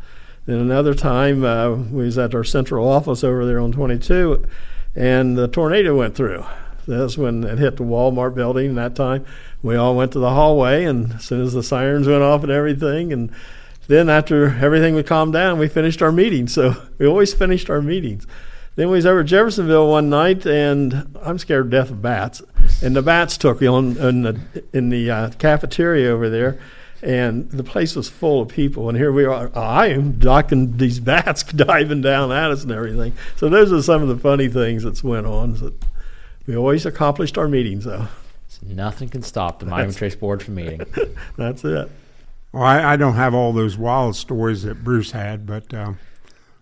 Then 0.46 0.60
another 0.60 0.94
time, 0.94 1.44
uh, 1.44 1.76
we 1.76 2.06
was 2.06 2.18
at 2.18 2.36
our 2.36 2.44
central 2.44 2.88
office 2.88 3.24
over 3.24 3.46
there 3.46 3.60
on 3.60 3.72
22, 3.72 4.46
and 4.96 5.38
the 5.38 5.48
tornado 5.48 5.96
went 5.96 6.16
through. 6.16 6.46
That's 6.88 7.18
when 7.18 7.44
it 7.44 7.60
hit 7.60 7.78
the 7.78 7.84
Walmart 7.84 8.34
building. 8.34 8.76
That 8.76 8.96
time, 8.96 9.26
we 9.62 9.76
all 9.76 9.96
went 9.96 10.12
to 10.14 10.20
the 10.20 10.32
hallway, 10.32 10.86
and 10.86 11.14
as 11.14 11.26
soon 11.26 11.42
as 11.42 11.54
the 11.54 11.62
sirens 11.62 12.08
went 12.08 12.24
off 12.24 12.44
and 12.44 12.52
everything, 12.52 13.14
and 13.14 13.32
then 13.88 14.10
after 14.10 14.56
everything 14.56 14.96
would 14.96 15.08
calm 15.08 15.32
down, 15.32 15.60
we 15.60 15.68
finished 15.68 16.02
our 16.02 16.12
meeting. 16.12 16.48
So 16.48 16.76
we 16.98 17.06
always 17.06 17.34
finished 17.34 17.70
our 17.70 17.82
meetings. 17.82 18.26
Then 18.80 18.88
we 18.88 18.96
was 18.96 19.06
over 19.06 19.20
at 19.20 19.26
Jeffersonville 19.26 19.90
one 19.90 20.10
night, 20.10 20.46
and 20.46 21.14
I'm 21.22 21.38
scared 21.38 21.70
to 21.70 21.70
death 21.70 21.90
of 21.90 22.02
bats. 22.02 22.42
And 22.82 22.96
the 22.96 23.02
bats 23.02 23.38
took 23.38 23.60
me 23.60 23.68
on 23.68 23.98
in 23.98 24.22
the 24.22 24.40
in 24.72 24.88
the 24.88 25.12
uh, 25.12 25.30
cafeteria 25.32 26.10
over 26.10 26.30
there, 26.30 26.62
and 27.02 27.52
the 27.52 27.66
place 27.66 27.94
was 27.98 28.08
full 28.08 28.42
of 28.42 28.48
people. 28.48 28.88
And 28.88 28.98
here 28.98 29.12
we 29.12 29.26
are. 29.26 29.52
I 29.54 29.88
am 29.88 30.18
docking 30.18 30.78
these 30.78 31.00
bats 31.02 31.44
diving 31.44 32.00
down 32.00 32.32
at 32.32 32.52
us 32.52 32.64
and 32.64 32.72
everything. 32.72 33.12
So 33.36 33.50
those 33.50 33.74
are 33.74 33.82
some 33.82 34.02
of 34.02 34.08
the 34.08 34.18
funny 34.18 34.48
things 34.48 34.84
that's 34.84 35.04
went 35.04 35.28
on. 35.28 35.58
So 35.58 35.74
we 36.48 36.56
always 36.56 36.86
accomplished 36.86 37.38
our 37.38 37.50
meetings, 37.50 37.84
though. 37.84 38.08
So 38.48 38.62
nothing 38.66 39.10
can 39.10 39.24
stop 39.24 39.60
the 39.60 39.66
Miami 39.66 39.92
Trace 39.92 40.16
board 40.16 40.42
from 40.42 40.56
meeting. 40.56 40.84
that's 41.38 41.66
it. 41.66 41.92
Well, 42.54 42.64
I, 42.64 42.94
I, 42.94 42.96
don't 42.96 43.16
have 43.16 43.34
all 43.34 43.52
those 43.52 43.78
wild 43.78 44.16
stories 44.16 44.64
that 44.64 44.86
Bruce 44.86 45.12
had, 45.12 45.46
but. 45.46 45.74
Um, 45.74 46.00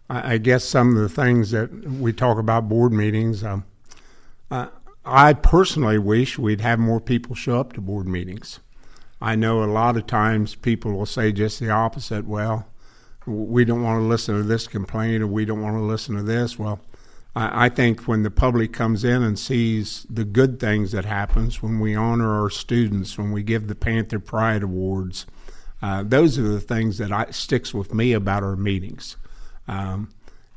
I, 0.10 0.34
I 0.34 0.38
guess 0.38 0.64
some 0.64 0.96
of 0.96 1.02
the 1.02 1.10
things 1.10 1.52
that 1.52 1.72
we 1.90 2.14
talk 2.14 2.38
about 2.38 2.70
board 2.70 2.92
meetings. 2.92 3.44
Uh, 3.44 3.60
I 5.06 5.34
personally 5.34 5.98
wish 5.98 6.38
we'd 6.38 6.62
have 6.62 6.80
more 6.80 7.00
people 7.00 7.36
show 7.36 7.60
up 7.60 7.74
to 7.74 7.82
board 7.82 8.08
meetings. 8.08 8.60
I 9.22 9.36
know 9.36 9.64
a 9.64 9.66
lot 9.66 9.98
of 9.98 10.06
times 10.06 10.56
people 10.56 10.94
will 10.94 11.06
say 11.06 11.32
just 11.32 11.60
the 11.60 11.70
opposite. 11.70 12.26
Well, 12.26 12.68
we 13.26 13.66
don't 13.66 13.84
want 13.84 14.02
to 14.02 14.06
listen 14.06 14.36
to 14.36 14.44
this 14.44 14.68
complaint 14.68 15.24
or 15.24 15.28
we 15.28 15.46
don't 15.46 15.62
want 15.62 15.76
to 15.76 15.82
listen 15.82 16.16
to 16.16 16.24
this. 16.24 16.60
Well, 16.60 16.80
I, 17.36 17.66
I 17.66 17.70
think 17.70 18.02
when 18.08 18.24
the 18.24 18.32
public 18.32 18.74
comes 18.74 19.04
in 19.04 19.24
and 19.24 19.40
sees 19.40 20.06
the 20.10 20.26
good 20.26 20.60
things 20.60 20.92
that 20.92 21.06
happens, 21.06 21.64
when 21.64 21.80
we 21.80 21.96
honor 21.96 22.42
our 22.42 22.50
students, 22.50 23.18
when 23.18 23.32
we 23.32 23.44
give 23.44 23.68
the 23.68 23.76
Panther 23.76 24.20
Pride 24.20 24.64
Awards, 24.64 25.26
uh, 25.82 26.04
those 26.06 26.38
are 26.38 26.48
the 26.48 26.60
things 26.60 26.98
that 26.98 27.12
I, 27.12 27.32
sticks 27.32 27.74
with 27.74 27.94
me 27.94 28.14
about 28.14 28.44
our 28.44 28.56
meetings. 28.56 29.16
Um, 29.68 30.10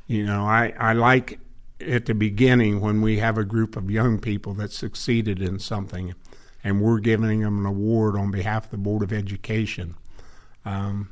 you 0.07 0.25
know, 0.25 0.45
I, 0.45 0.73
I 0.77 0.93
like 0.93 1.39
at 1.79 2.05
the 2.05 2.13
beginning 2.13 2.79
when 2.79 3.01
we 3.01 3.19
have 3.19 3.37
a 3.37 3.43
group 3.43 3.75
of 3.75 3.89
young 3.89 4.19
people 4.19 4.53
that 4.55 4.71
succeeded 4.71 5.41
in 5.41 5.59
something 5.59 6.13
and 6.63 6.81
we're 6.81 6.99
giving 6.99 7.41
them 7.41 7.59
an 7.59 7.65
award 7.65 8.15
on 8.15 8.31
behalf 8.31 8.65
of 8.65 8.71
the 8.71 8.77
Board 8.77 9.03
of 9.03 9.11
Education. 9.11 9.95
Um, 10.63 11.09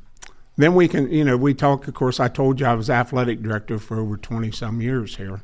then 0.56 0.74
we 0.74 0.88
can, 0.88 1.10
you 1.10 1.24
know, 1.24 1.36
we 1.36 1.54
talk, 1.54 1.88
of 1.88 1.94
course, 1.94 2.20
I 2.20 2.28
told 2.28 2.60
you 2.60 2.66
I 2.66 2.74
was 2.74 2.90
athletic 2.90 3.42
director 3.42 3.78
for 3.78 3.98
over 3.98 4.16
20 4.16 4.50
some 4.52 4.80
years 4.80 5.16
here. 5.16 5.40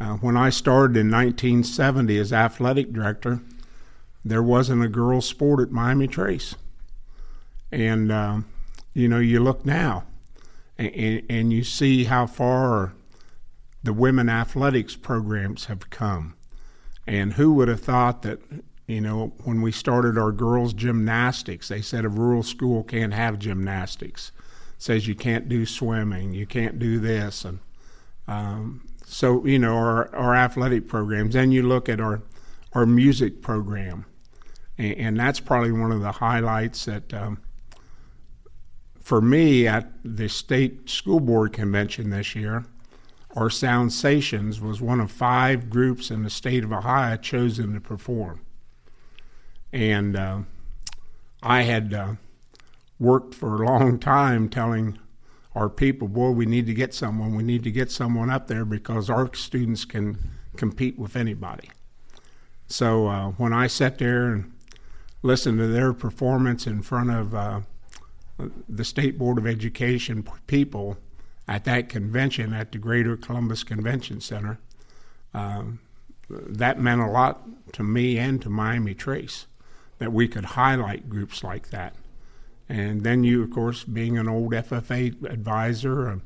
Uh, 0.00 0.14
when 0.14 0.36
I 0.36 0.50
started 0.50 0.96
in 0.96 1.10
1970 1.10 2.18
as 2.18 2.32
athletic 2.32 2.92
director, 2.92 3.40
there 4.24 4.42
wasn't 4.42 4.84
a 4.84 4.88
girls' 4.88 5.26
sport 5.26 5.60
at 5.60 5.70
Miami 5.70 6.06
Trace. 6.06 6.54
And, 7.70 8.10
uh, 8.10 8.38
you 8.94 9.08
know, 9.08 9.18
you 9.18 9.40
look 9.40 9.66
now, 9.66 10.04
and, 10.78 11.22
and 11.28 11.52
you 11.52 11.64
see 11.64 12.04
how 12.04 12.26
far 12.26 12.94
the 13.82 13.92
women 13.92 14.28
athletics 14.28 14.96
programs 14.96 15.66
have 15.66 15.90
come. 15.90 16.34
And 17.06 17.34
who 17.34 17.54
would 17.54 17.68
have 17.68 17.80
thought 17.80 18.22
that, 18.22 18.40
you 18.86 19.00
know, 19.00 19.32
when 19.44 19.62
we 19.62 19.72
started 19.72 20.18
our 20.18 20.30
girls' 20.32 20.74
gymnastics, 20.74 21.68
they 21.68 21.80
said 21.80 22.04
a 22.04 22.08
rural 22.08 22.42
school 22.42 22.84
can't 22.84 23.14
have 23.14 23.38
gymnastics. 23.38 24.30
It 24.76 24.82
says 24.82 25.08
you 25.08 25.14
can't 25.14 25.48
do 25.48 25.64
swimming, 25.64 26.34
you 26.34 26.46
can't 26.46 26.78
do 26.78 26.98
this. 26.98 27.44
And 27.44 27.60
um, 28.26 28.86
so, 29.04 29.44
you 29.46 29.58
know, 29.58 29.74
our, 29.74 30.14
our 30.14 30.34
athletic 30.34 30.86
programs. 30.86 31.34
Then 31.34 31.50
you 31.50 31.62
look 31.62 31.88
at 31.88 32.00
our, 32.00 32.22
our 32.74 32.86
music 32.86 33.40
program. 33.40 34.04
And, 34.76 35.18
that's 35.18 35.40
probably 35.40 35.72
one 35.72 35.90
of 35.90 36.02
the 36.02 36.12
highlights 36.12 36.84
that 36.84 37.12
um, 37.12 37.40
for 39.08 39.22
me 39.22 39.66
at 39.66 39.90
the 40.04 40.28
state 40.28 40.90
school 40.90 41.18
board 41.18 41.50
convention 41.50 42.10
this 42.10 42.34
year, 42.34 42.66
our 43.34 43.48
Soundsations 43.48 44.60
was 44.60 44.82
one 44.82 45.00
of 45.00 45.10
five 45.10 45.70
groups 45.70 46.10
in 46.10 46.24
the 46.24 46.28
state 46.28 46.62
of 46.62 46.74
Ohio 46.74 47.16
chosen 47.16 47.72
to 47.72 47.80
perform. 47.80 48.42
And 49.72 50.14
uh, 50.14 50.40
I 51.42 51.62
had 51.62 51.94
uh, 51.94 52.16
worked 52.98 53.34
for 53.34 53.54
a 53.54 53.66
long 53.66 53.98
time 53.98 54.50
telling 54.50 54.98
our 55.54 55.70
people, 55.70 56.06
boy, 56.06 56.32
we 56.32 56.44
need 56.44 56.66
to 56.66 56.74
get 56.74 56.92
someone, 56.92 57.34
we 57.34 57.42
need 57.42 57.64
to 57.64 57.70
get 57.70 57.90
someone 57.90 58.28
up 58.28 58.46
there 58.46 58.66
because 58.66 59.08
our 59.08 59.34
students 59.34 59.86
can 59.86 60.18
compete 60.54 60.98
with 60.98 61.16
anybody. 61.16 61.70
So 62.66 63.06
uh, 63.06 63.28
when 63.38 63.54
I 63.54 63.68
sat 63.68 63.96
there 63.96 64.26
and 64.26 64.52
listened 65.22 65.56
to 65.60 65.66
their 65.66 65.94
performance 65.94 66.66
in 66.66 66.82
front 66.82 67.10
of 67.10 67.34
uh, 67.34 67.60
the 68.68 68.84
State 68.84 69.18
Board 69.18 69.38
of 69.38 69.46
Education 69.46 70.26
people 70.46 70.98
at 71.46 71.64
that 71.64 71.88
convention 71.88 72.52
at 72.52 72.72
the 72.72 72.78
Greater 72.78 73.16
Columbus 73.16 73.64
Convention 73.64 74.20
Center. 74.20 74.58
Um, 75.34 75.80
that 76.28 76.78
meant 76.78 77.00
a 77.00 77.06
lot 77.06 77.72
to 77.72 77.82
me 77.82 78.18
and 78.18 78.40
to 78.42 78.50
Miami 78.50 78.94
Trace 78.94 79.46
that 79.98 80.12
we 80.12 80.28
could 80.28 80.44
highlight 80.44 81.08
groups 81.08 81.42
like 81.42 81.70
that. 81.70 81.94
And 82.68 83.02
then 83.02 83.24
you, 83.24 83.42
of 83.42 83.50
course, 83.50 83.84
being 83.84 84.18
an 84.18 84.28
old 84.28 84.52
FFA 84.52 85.24
advisor, 85.30 86.08
uh, 86.08 86.16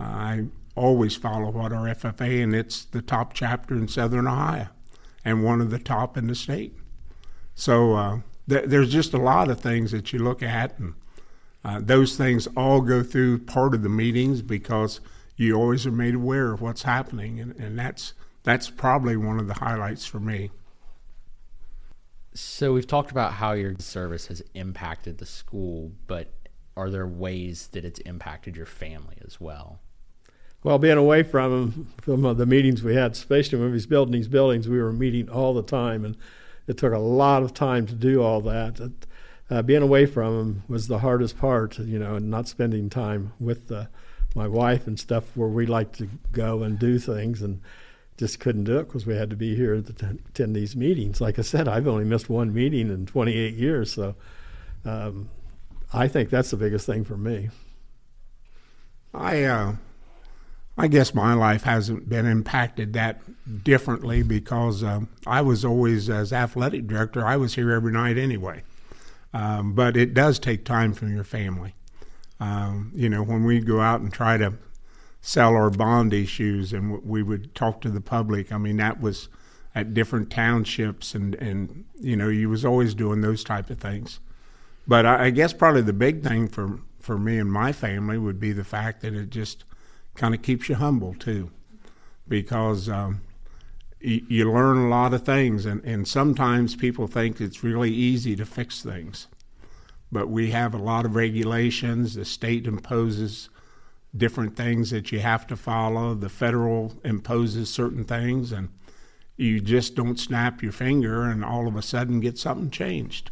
I 0.00 0.46
always 0.74 1.14
follow 1.16 1.50
what 1.50 1.72
our 1.72 1.86
FFA, 1.86 2.42
and 2.42 2.54
it's 2.54 2.84
the 2.84 3.02
top 3.02 3.34
chapter 3.34 3.74
in 3.74 3.88
Southern 3.88 4.26
Ohio 4.26 4.68
and 5.24 5.44
one 5.44 5.60
of 5.60 5.70
the 5.70 5.78
top 5.78 6.16
in 6.16 6.26
the 6.26 6.34
state. 6.34 6.74
So 7.54 7.94
uh, 7.94 8.20
th- 8.48 8.66
there's 8.66 8.90
just 8.90 9.12
a 9.12 9.18
lot 9.18 9.50
of 9.50 9.60
things 9.60 9.90
that 9.90 10.12
you 10.12 10.20
look 10.20 10.42
at 10.42 10.78
and 10.78 10.94
uh, 11.68 11.80
those 11.82 12.16
things 12.16 12.46
all 12.56 12.80
go 12.80 13.02
through 13.02 13.38
part 13.40 13.74
of 13.74 13.82
the 13.82 13.90
meetings 13.90 14.40
because 14.40 15.00
you 15.36 15.54
always 15.54 15.86
are 15.86 15.92
made 15.92 16.14
aware 16.14 16.50
of 16.50 16.62
what's 16.62 16.84
happening, 16.84 17.38
and, 17.38 17.54
and 17.56 17.78
that's 17.78 18.14
that's 18.42 18.70
probably 18.70 19.18
one 19.18 19.38
of 19.38 19.48
the 19.48 19.54
highlights 19.54 20.06
for 20.06 20.18
me. 20.18 20.50
So 22.32 22.72
we've 22.72 22.86
talked 22.86 23.10
about 23.10 23.34
how 23.34 23.52
your 23.52 23.74
service 23.80 24.28
has 24.28 24.42
impacted 24.54 25.18
the 25.18 25.26
school, 25.26 25.92
but 26.06 26.32
are 26.74 26.88
there 26.88 27.06
ways 27.06 27.68
that 27.72 27.84
it's 27.84 28.00
impacted 28.00 28.56
your 28.56 28.64
family 28.64 29.18
as 29.26 29.38
well? 29.38 29.78
Well, 30.64 30.78
being 30.78 30.96
away 30.96 31.22
from 31.22 31.50
them, 31.50 31.92
from 32.00 32.22
the 32.22 32.46
meetings 32.46 32.82
we 32.82 32.94
had, 32.94 33.12
especially 33.12 33.58
when 33.58 33.68
we 33.68 33.74
was 33.74 33.86
building 33.86 34.12
these 34.12 34.28
buildings, 34.28 34.68
we 34.68 34.80
were 34.80 34.92
meeting 34.92 35.28
all 35.28 35.52
the 35.52 35.62
time, 35.62 36.06
and 36.06 36.16
it 36.66 36.78
took 36.78 36.94
a 36.94 36.98
lot 36.98 37.42
of 37.42 37.52
time 37.52 37.86
to 37.88 37.94
do 37.94 38.22
all 38.22 38.40
that. 38.40 38.80
It, 38.80 39.06
uh, 39.50 39.62
being 39.62 39.82
away 39.82 40.06
from 40.06 40.38
him 40.38 40.62
was 40.68 40.88
the 40.88 40.98
hardest 40.98 41.38
part, 41.38 41.78
you 41.78 41.98
know, 41.98 42.16
and 42.16 42.30
not 42.30 42.48
spending 42.48 42.90
time 42.90 43.32
with 43.40 43.70
uh, 43.72 43.86
my 44.34 44.46
wife 44.46 44.86
and 44.86 44.98
stuff 44.98 45.36
where 45.36 45.48
we 45.48 45.66
like 45.66 45.92
to 45.92 46.08
go 46.32 46.62
and 46.62 46.78
do 46.78 46.98
things 46.98 47.42
and 47.42 47.60
just 48.18 48.40
couldn't 48.40 48.64
do 48.64 48.78
it 48.78 48.84
because 48.84 49.06
we 49.06 49.16
had 49.16 49.30
to 49.30 49.36
be 49.36 49.54
here 49.54 49.80
to 49.80 50.18
attend 50.28 50.54
these 50.54 50.76
meetings. 50.76 51.20
Like 51.20 51.38
I 51.38 51.42
said, 51.42 51.68
I've 51.68 51.86
only 51.86 52.04
missed 52.04 52.28
one 52.28 52.52
meeting 52.52 52.90
in 52.90 53.06
28 53.06 53.54
years, 53.54 53.92
so 53.92 54.16
um, 54.84 55.30
I 55.92 56.08
think 56.08 56.28
that's 56.28 56.50
the 56.50 56.56
biggest 56.56 56.84
thing 56.84 57.04
for 57.04 57.16
me. 57.16 57.48
I 59.14 59.44
uh, 59.44 59.76
I 60.76 60.88
guess 60.88 61.14
my 61.14 61.32
life 61.34 61.62
hasn't 61.62 62.08
been 62.08 62.26
impacted 62.26 62.92
that 62.92 63.20
differently 63.64 64.22
because 64.22 64.84
uh, 64.84 65.00
I 65.26 65.40
was 65.40 65.64
always 65.64 66.10
as 66.10 66.32
athletic 66.32 66.86
director. 66.86 67.24
I 67.26 67.36
was 67.36 67.54
here 67.54 67.72
every 67.72 67.92
night 67.92 68.18
anyway. 68.18 68.62
Um, 69.32 69.74
but 69.74 69.96
it 69.96 70.14
does 70.14 70.38
take 70.38 70.64
time 70.64 70.94
from 70.94 71.14
your 71.14 71.24
family. 71.24 71.74
Um, 72.40 72.92
you 72.94 73.08
know, 73.08 73.22
when 73.22 73.44
we 73.44 73.60
go 73.60 73.80
out 73.80 74.00
and 74.00 74.12
try 74.12 74.36
to 74.36 74.54
sell 75.20 75.54
our 75.54 75.70
bond 75.70 76.14
issues 76.14 76.72
and 76.72 77.02
we 77.04 77.22
would 77.22 77.54
talk 77.54 77.80
to 77.82 77.90
the 77.90 78.00
public, 78.00 78.52
I 78.52 78.58
mean, 78.58 78.76
that 78.78 79.00
was 79.00 79.28
at 79.74 79.92
different 79.92 80.30
townships 80.30 81.14
and, 81.14 81.34
and 81.36 81.84
you 82.00 82.16
know, 82.16 82.28
you 82.28 82.48
was 82.48 82.64
always 82.64 82.94
doing 82.94 83.20
those 83.20 83.44
type 83.44 83.70
of 83.70 83.78
things. 83.78 84.20
But 84.86 85.04
I, 85.04 85.26
I 85.26 85.30
guess 85.30 85.52
probably 85.52 85.82
the 85.82 85.92
big 85.92 86.22
thing 86.22 86.48
for, 86.48 86.80
for 86.98 87.18
me 87.18 87.38
and 87.38 87.52
my 87.52 87.72
family 87.72 88.18
would 88.18 88.40
be 88.40 88.52
the 88.52 88.64
fact 88.64 89.02
that 89.02 89.14
it 89.14 89.30
just 89.30 89.64
kind 90.14 90.34
of 90.34 90.42
keeps 90.42 90.68
you 90.68 90.76
humble 90.76 91.14
too. 91.14 91.50
Because 92.26 92.88
um, 92.88 93.22
you, 94.00 94.52
learn 94.52 94.78
a 94.78 94.88
lot 94.88 95.12
of 95.12 95.24
things, 95.24 95.66
and, 95.66 95.84
and 95.84 96.06
sometimes 96.06 96.76
people 96.76 97.06
think 97.06 97.40
it's 97.40 97.64
really 97.64 97.90
easy 97.90 98.36
to 98.36 98.46
fix 98.46 98.82
things. 98.82 99.26
But 100.10 100.28
we 100.28 100.50
have 100.50 100.72
a 100.72 100.78
lot 100.78 101.04
of 101.04 101.16
regulations. 101.16 102.14
The 102.14 102.24
state 102.24 102.66
imposes 102.66 103.48
different 104.16 104.56
things 104.56 104.90
that 104.90 105.12
you 105.12 105.20
have 105.20 105.46
to 105.48 105.56
follow. 105.56 106.14
The 106.14 106.28
federal 106.28 106.94
imposes 107.04 107.70
certain 107.70 108.04
things, 108.04 108.52
and 108.52 108.68
you 109.36 109.60
just 109.60 109.94
don't 109.94 110.18
snap 110.18 110.62
your 110.62 110.72
finger 110.72 111.24
and 111.24 111.44
all 111.44 111.68
of 111.68 111.76
a 111.76 111.82
sudden 111.82 112.20
get 112.20 112.38
something 112.38 112.70
changed. 112.70 113.30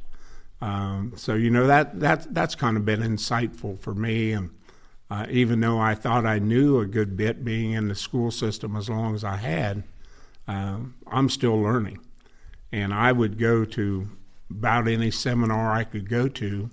Um, 0.60 1.12
so 1.16 1.34
you 1.34 1.50
know 1.50 1.66
that 1.66 2.00
that 2.00 2.32
that's 2.32 2.54
kind 2.54 2.76
of 2.76 2.84
been 2.84 3.00
insightful 3.00 3.78
for 3.78 3.94
me, 3.94 4.32
and 4.32 4.50
uh, 5.10 5.26
even 5.28 5.60
though 5.60 5.78
I 5.78 5.94
thought 5.94 6.24
I 6.24 6.38
knew 6.38 6.80
a 6.80 6.86
good 6.86 7.16
bit, 7.16 7.44
being 7.44 7.72
in 7.72 7.88
the 7.88 7.94
school 7.94 8.30
system 8.30 8.74
as 8.74 8.88
long 8.88 9.14
as 9.14 9.22
I 9.22 9.36
had, 9.36 9.84
um, 10.48 10.94
I'm 11.06 11.28
still 11.28 11.60
learning, 11.60 12.00
and 12.72 12.92
I 12.92 13.12
would 13.12 13.38
go 13.38 13.64
to 13.64 14.08
about 14.50 14.88
any 14.88 15.10
seminar 15.10 15.72
I 15.72 15.84
could 15.84 16.08
go 16.08 16.28
to, 16.28 16.70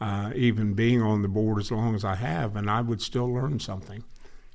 uh, 0.00 0.32
even 0.34 0.74
being 0.74 1.02
on 1.02 1.22
the 1.22 1.28
board 1.28 1.58
as 1.58 1.70
long 1.70 1.94
as 1.94 2.04
I 2.04 2.16
have, 2.16 2.56
and 2.56 2.70
I 2.70 2.80
would 2.80 3.02
still 3.02 3.32
learn 3.32 3.60
something, 3.60 4.04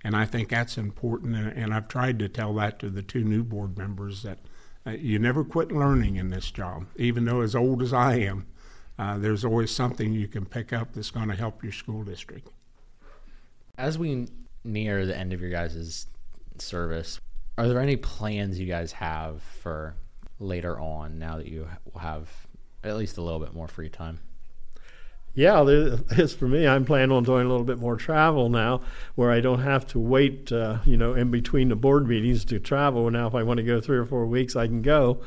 and 0.04 0.16
I 0.16 0.26
think 0.26 0.50
that's 0.50 0.78
important, 0.78 1.36
and, 1.36 1.50
and 1.50 1.74
I've 1.74 1.88
tried 1.88 2.20
to 2.20 2.30
tell 2.30 2.54
that 2.56 2.80
to 2.80 2.90
the 2.90 3.02
two 3.04 3.24
new 3.24 3.44
board 3.44 3.78
members 3.78 4.24
that. 4.24 4.40
Uh, 4.86 4.92
you 4.92 5.20
never 5.20 5.44
quit 5.44 5.70
learning 5.70 6.16
in 6.16 6.30
this 6.30 6.50
job, 6.50 6.86
even 6.96 7.26
though 7.26 7.42
as 7.42 7.54
old 7.54 7.82
as 7.82 7.92
I 7.92 8.20
am 8.20 8.46
uh, 9.00 9.18
there's 9.18 9.46
always 9.46 9.72
something 9.72 10.14
you 10.14 10.28
can 10.28 10.46
pick 10.46 10.74
up 10.74 10.94
that's 10.94 11.12
going 11.12 11.30
to 11.30 11.36
help 11.36 11.64
your 11.64 11.72
school 11.72 12.04
district. 12.04 12.50
As 13.78 13.98
we 13.98 14.28
near 14.64 15.06
the 15.06 15.16
end 15.16 15.34
of 15.34 15.42
your 15.42 15.52
guys' 15.52 16.08
service, 16.58 17.20
are 17.58 17.68
there 17.68 17.82
any 17.82 17.96
plans 17.96 18.60
you 18.60 18.68
guys 18.68 18.92
have 18.94 19.42
for 19.42 19.96
later 20.40 20.80
on 20.80 21.18
now 21.18 21.38
that 21.38 21.48
you 21.48 21.68
have 22.00 22.30
at 22.84 22.96
least 22.96 23.18
a 23.18 23.22
little 23.22 23.40
bit 23.40 23.54
more 23.54 23.68
free 23.68 23.90
time? 23.90 24.20
Yeah, 25.34 25.64
is 25.68 26.34
for 26.34 26.48
me. 26.48 26.68
I'm 26.68 26.84
planning 26.84 27.12
on 27.12 27.24
doing 27.24 27.46
a 27.46 27.50
little 27.50 27.64
bit 27.64 27.78
more 27.78 27.96
travel 27.96 28.50
now, 28.50 28.82
where 29.14 29.32
I 29.32 29.40
don't 29.40 29.60
have 29.60 29.86
to 29.88 30.00
wait, 30.00 30.52
uh, 30.52 30.80
you 30.84 30.98
know, 30.98 31.14
in 31.14 31.30
between 31.30 31.70
the 31.70 31.76
board 31.76 32.08
meetings 32.08 32.44
to 32.46 32.60
travel. 32.60 33.10
Now, 33.12 33.28
if 33.28 33.36
I 33.36 33.44
want 33.44 33.58
to 33.58 33.64
go 33.64 33.80
three 33.80 33.98
or 33.98 34.06
four 34.06 34.26
weeks, 34.26 34.56
I 34.56 34.66
can 34.66 34.82
go 34.82 35.22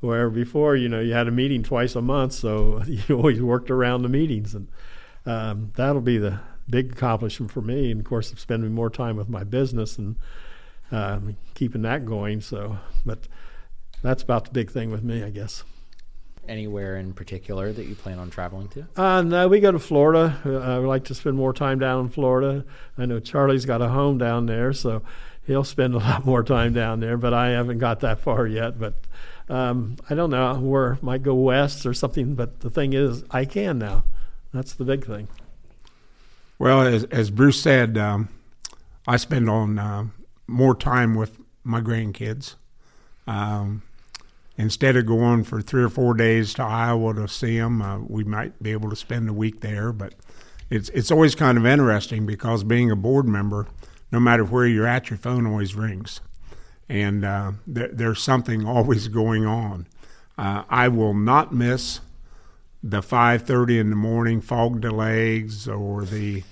where 0.00 0.30
before 0.30 0.76
you 0.76 0.88
know 0.88 1.00
you 1.00 1.12
had 1.12 1.28
a 1.28 1.30
meeting 1.30 1.62
twice 1.62 1.94
a 1.94 2.00
month, 2.00 2.32
so 2.32 2.82
you 2.86 3.16
always 3.16 3.42
worked 3.42 3.70
around 3.70 4.02
the 4.02 4.08
meetings, 4.08 4.54
and 4.54 4.68
um, 5.26 5.72
that'll 5.76 6.00
be 6.00 6.16
the 6.16 6.40
big 6.68 6.92
accomplishment 6.92 7.52
for 7.52 7.60
me. 7.60 7.90
And 7.90 8.00
of 8.00 8.06
course, 8.06 8.32
spending 8.36 8.72
more 8.72 8.88
time 8.88 9.16
with 9.16 9.28
my 9.28 9.44
business 9.44 9.98
and 9.98 10.16
um, 10.90 11.36
keeping 11.54 11.82
that 11.82 12.04
going. 12.04 12.40
So, 12.40 12.78
but 13.04 13.28
that's 14.02 14.22
about 14.22 14.44
the 14.44 14.50
big 14.50 14.70
thing 14.70 14.90
with 14.90 15.02
me, 15.02 15.22
I 15.22 15.30
guess. 15.30 15.64
Anywhere 16.48 16.96
in 16.96 17.12
particular 17.12 17.72
that 17.72 17.86
you 17.86 17.94
plan 17.94 18.18
on 18.18 18.30
traveling 18.30 18.68
to? 18.68 18.86
Uh, 18.96 19.22
no, 19.22 19.46
we 19.46 19.60
go 19.60 19.70
to 19.70 19.78
Florida. 19.78 20.40
Uh, 20.44 20.58
I 20.58 20.78
would 20.78 20.88
like 20.88 21.04
to 21.04 21.14
spend 21.14 21.36
more 21.36 21.52
time 21.52 21.78
down 21.78 22.06
in 22.06 22.08
Florida. 22.08 22.64
I 22.98 23.06
know 23.06 23.20
Charlie's 23.20 23.66
got 23.66 23.82
a 23.82 23.88
home 23.88 24.18
down 24.18 24.46
there, 24.46 24.72
so 24.72 25.02
he'll 25.46 25.64
spend 25.64 25.94
a 25.94 25.98
lot 25.98 26.24
more 26.24 26.42
time 26.42 26.72
down 26.72 27.00
there. 27.00 27.16
But 27.16 27.34
I 27.34 27.50
haven't 27.50 27.78
got 27.78 28.00
that 28.00 28.20
far 28.20 28.46
yet. 28.46 28.80
But 28.80 28.94
um, 29.48 29.96
I 30.08 30.14
don't 30.14 30.30
know 30.30 30.54
where 30.54 30.98
might 31.02 31.22
go 31.22 31.34
west 31.34 31.86
or 31.86 31.94
something, 31.94 32.34
but 32.34 32.60
the 32.60 32.70
thing 32.70 32.94
is, 32.94 33.22
I 33.30 33.44
can 33.44 33.78
now. 33.78 34.04
That's 34.52 34.72
the 34.72 34.84
big 34.84 35.06
thing. 35.06 35.28
Well, 36.58 36.82
as, 36.82 37.04
as 37.04 37.30
Bruce 37.30 37.60
said, 37.60 37.96
um, 37.96 38.28
I 39.06 39.16
spend 39.16 39.48
on 39.48 39.78
uh, 39.78 40.06
more 40.50 40.74
time 40.74 41.14
with 41.14 41.38
my 41.64 41.80
grandkids. 41.80 42.54
Um, 43.26 43.82
instead 44.56 44.96
of 44.96 45.06
going 45.06 45.44
for 45.44 45.62
three 45.62 45.82
or 45.82 45.88
four 45.88 46.14
days 46.14 46.54
to 46.54 46.62
Iowa 46.62 47.14
to 47.14 47.28
see 47.28 47.58
them, 47.58 47.80
uh, 47.80 47.98
we 48.00 48.24
might 48.24 48.62
be 48.62 48.72
able 48.72 48.90
to 48.90 48.96
spend 48.96 49.28
a 49.28 49.32
week 49.32 49.60
there. 49.60 49.92
But 49.92 50.14
it's 50.68 50.88
it's 50.90 51.10
always 51.10 51.34
kind 51.34 51.56
of 51.56 51.66
interesting 51.66 52.26
because 52.26 52.64
being 52.64 52.90
a 52.90 52.96
board 52.96 53.26
member, 53.26 53.68
no 54.12 54.20
matter 54.20 54.44
where 54.44 54.66
you're 54.66 54.86
at, 54.86 55.10
your 55.10 55.18
phone 55.18 55.46
always 55.46 55.74
rings 55.74 56.20
and 56.90 57.24
uh, 57.24 57.52
th- 57.72 57.92
there's 57.92 58.20
something 58.20 58.66
always 58.66 59.06
going 59.08 59.46
on. 59.46 59.86
Uh, 60.36 60.64
I 60.68 60.88
will 60.88 61.14
not 61.14 61.54
miss 61.54 62.00
the 62.82 63.00
5:30 63.00 63.78
in 63.78 63.90
the 63.90 63.96
morning 63.96 64.40
fog 64.40 64.80
delays 64.80 65.68
or 65.68 66.04
the 66.04 66.42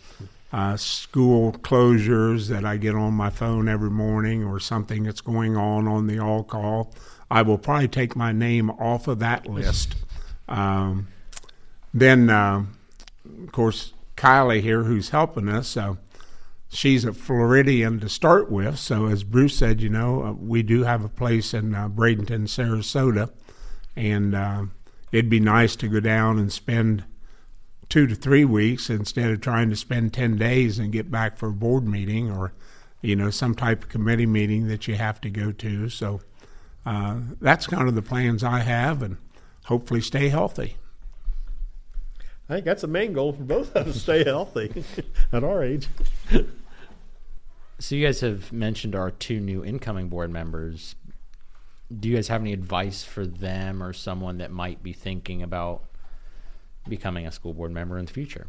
uh, 0.53 0.77
school 0.77 1.53
closures 1.53 2.49
that 2.49 2.65
I 2.65 2.77
get 2.77 2.95
on 2.95 3.13
my 3.15 3.31
phone 3.31 3.69
every 3.69 3.91
morning 3.91 4.45
or 4.45 4.59
something 4.59 5.03
that's 5.03 5.21
going 5.21 5.57
on 5.57 5.87
on 5.87 6.07
the 6.07 6.19
all 6.19 6.43
call. 6.43 6.93
I 7.31 7.43
will 7.43 7.59
probably 7.59 7.89
take 7.89 8.17
my 8.17 8.33
name 8.33 8.71
off 8.71 9.09
of 9.09 9.19
that 9.19 9.47
list. 9.47 9.97
Um, 10.49 11.09
then, 11.93 12.31
uh, 12.31 12.65
of 13.43 13.53
course, 13.53 13.93
Kylie 14.17 14.63
here, 14.63 14.85
who's 14.85 15.11
helping 15.11 15.49
us, 15.49 15.77
uh, 15.77 15.97
she's 16.69 17.05
a 17.05 17.13
Floridian 17.13 18.01
to 18.01 18.09
start 18.09 18.51
with. 18.51 18.79
So, 18.79 19.07
as 19.07 19.25
Bruce 19.25 19.57
said, 19.57 19.83
you 19.83 19.91
know, 19.91 20.23
uh, 20.23 20.33
we 20.33 20.63
do 20.63 20.85
have 20.85 21.05
a 21.05 21.09
place 21.09 21.53
in 21.53 21.75
uh, 21.75 21.89
Bradenton, 21.89 22.45
Sarasota, 22.45 23.31
and 23.95 24.35
uh, 24.35 24.65
it'd 25.13 25.31
be 25.31 25.41
nice 25.41 25.77
to 25.77 25.89
go 25.89 26.01
down 26.01 26.39
and 26.39 26.51
spend 26.51 27.05
two 27.89 28.07
to 28.07 28.15
three 28.15 28.45
weeks 28.45 28.91
instead 28.91 29.31
of 29.31 29.41
trying 29.41 29.71
to 29.71 29.77
spend 29.77 30.13
10 30.13 30.37
days 30.37 30.79
and 30.79 30.93
get 30.93 31.11
back 31.11 31.37
for 31.37 31.49
a 31.49 31.53
board 31.53 31.87
meeting 31.87 32.31
or, 32.31 32.53
you 33.01 33.17
know, 33.17 33.31
some 33.31 33.55
type 33.55 33.85
of 33.85 33.89
committee 33.89 34.27
meeting 34.27 34.69
that 34.69 34.87
you 34.87 34.95
have 34.95 35.21
to 35.21 35.31
go 35.31 35.53
to. 35.53 35.89
So, 35.89 36.21
uh, 36.85 37.17
that's 37.41 37.67
kind 37.67 37.89
of 37.89 37.95
the 37.95 38.03
plans 38.03 38.43
I 38.43 38.61
have, 38.61 39.03
and 39.03 39.19
hopefully 39.65 40.01
stay 40.01 40.29
healthy. 40.29 40.77
I 42.49 42.55
think 42.55 42.65
that's 42.65 42.81
the 42.81 42.89
main 42.89 43.13
goal 43.13 43.35
for 43.35 43.43
both 43.43 43.77
of 43.77 43.89
us: 43.89 44.01
stay 44.01 44.25
healthy 44.25 44.85
at 45.33 45.45
our 45.45 45.63
age. 45.63 45.89
So 47.81 47.95
you 47.95 48.05
guys 48.07 48.21
have 48.23 48.53
mentioned 48.53 48.97
our 48.97 49.11
two 49.11 49.39
new 49.39 49.65
incoming 49.65 50.09
board 50.09 50.31
members. 50.31 50.97
Do 51.97 52.09
you 52.09 52.17
guys 52.17 52.29
have 52.29 52.41
any 52.41 52.53
advice 52.53 53.05
for 53.05 53.25
them 53.25 53.83
or 53.83 53.93
someone 53.93 54.39
that 54.39 54.51
might 54.51 54.83
be 54.83 54.93
thinking 54.93 55.43
about 55.43 55.85
becoming 56.89 57.27
a 57.27 57.33
school 57.33 57.55
board 57.55 57.71
member 57.71 57.99
in 57.99 58.07
the 58.07 58.13
future? 58.13 58.47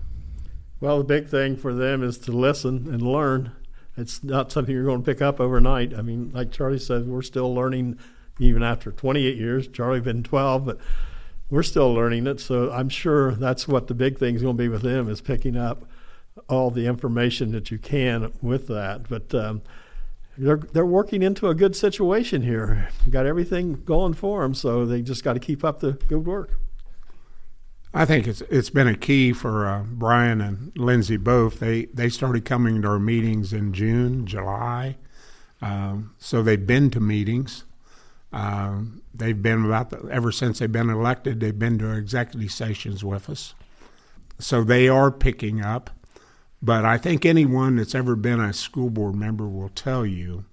Well, 0.80 1.00
the 1.00 1.04
big 1.04 1.28
thing 1.28 1.58
for 1.58 1.74
them 1.74 2.04
is 2.04 2.18
to 2.20 2.32
listen 2.32 2.88
and 2.92 3.02
learn. 3.02 3.52
It's 3.98 4.24
not 4.24 4.52
something 4.52 4.74
you're 4.74 4.86
going 4.86 5.04
to 5.04 5.06
pick 5.06 5.22
up 5.22 5.40
overnight. 5.40 5.94
I 5.94 6.02
mean, 6.02 6.32
like 6.34 6.52
Charlie 6.52 6.80
said, 6.80 7.08
we're 7.08 7.22
still 7.22 7.54
learning 7.54 8.00
even 8.40 8.64
after 8.64 8.92
28 8.92 9.36
years. 9.36 9.68
Charlie 9.68 10.00
been 10.00 10.24
12, 10.24 10.66
but 10.66 10.78
we're 11.50 11.64
still 11.64 11.94
learning 11.94 12.28
it. 12.28 12.40
So 12.40 12.72
I'm 12.72 12.90
sure 12.90 13.34
that's 13.34 13.68
what 13.68 13.88
the 13.88 13.94
big 13.94 14.18
thing 14.18 14.36
is 14.36 14.42
going 14.42 14.56
to 14.56 14.64
be 14.64 14.70
with 14.70 14.84
them 14.84 15.10
is 15.10 15.20
picking 15.20 15.58
up 15.58 15.84
all 16.48 16.72
the 16.72 16.86
information 16.86 17.52
that 17.52 17.72
you 17.72 17.78
can 17.78 18.32
with 18.42 18.68
that. 18.68 19.10
But 19.10 19.36
um, 19.36 19.62
they're 20.38 20.58
they're 20.58 20.86
working 20.86 21.22
into 21.22 21.48
a 21.48 21.56
good 21.56 21.76
situation 21.76 22.44
here. 22.44 22.90
Got 23.10 23.26
everything 23.26 23.84
going 23.84 24.14
for 24.14 24.42
them, 24.44 24.54
so 24.54 24.86
they 24.86 25.02
just 25.02 25.24
got 25.24 25.34
to 25.34 25.40
keep 25.40 25.66
up 25.66 25.82
the 25.82 25.94
good 26.08 26.26
work. 26.26 26.54
I 27.94 28.06
think 28.06 28.28
it's 28.28 28.42
it's 28.42 28.70
been 28.70 28.88
a 28.88 28.96
key 28.96 29.34
for 29.34 29.66
uh, 29.66 29.84
Brian 29.84 30.42
and 30.42 30.72
Lindsay 30.78 31.18
both. 31.18 31.60
They 31.60 31.86
they 31.86 32.10
started 32.10 32.46
coming 32.46 32.82
to 32.84 32.88
our 32.88 33.00
meetings 33.00 33.52
in 33.52 33.74
June, 33.74 34.28
July, 34.28 34.98
um, 35.62 36.14
so 36.20 36.44
they've 36.44 36.68
been 36.68 36.92
to 36.92 37.00
meetings. 37.00 37.64
Uh, 38.32 38.82
they've 39.12 39.42
been 39.42 39.66
about 39.66 39.90
the, 39.90 40.08
ever 40.12 40.32
since 40.32 40.60
they've 40.60 40.72
been 40.72 40.92
elected. 40.92 41.40
They've 41.40 41.58
been 41.58 41.80
to 41.80 41.92
executive 41.92 42.52
sessions 42.52 43.04
with 43.04 43.28
us, 43.28 43.56
so 44.38 44.64
they 44.64 44.88
are 44.88 45.10
picking 45.10 45.62
up. 45.62 45.90
But 46.62 46.86
I 46.86 46.98
think 46.98 47.26
anyone 47.26 47.78
that's 47.78 47.96
ever 47.96 48.16
been 48.16 48.40
a 48.40 48.54
school 48.54 48.92
board 48.92 49.16
member 49.16 49.48
will 49.48 49.70
tell 49.70 50.06
you 50.06 50.46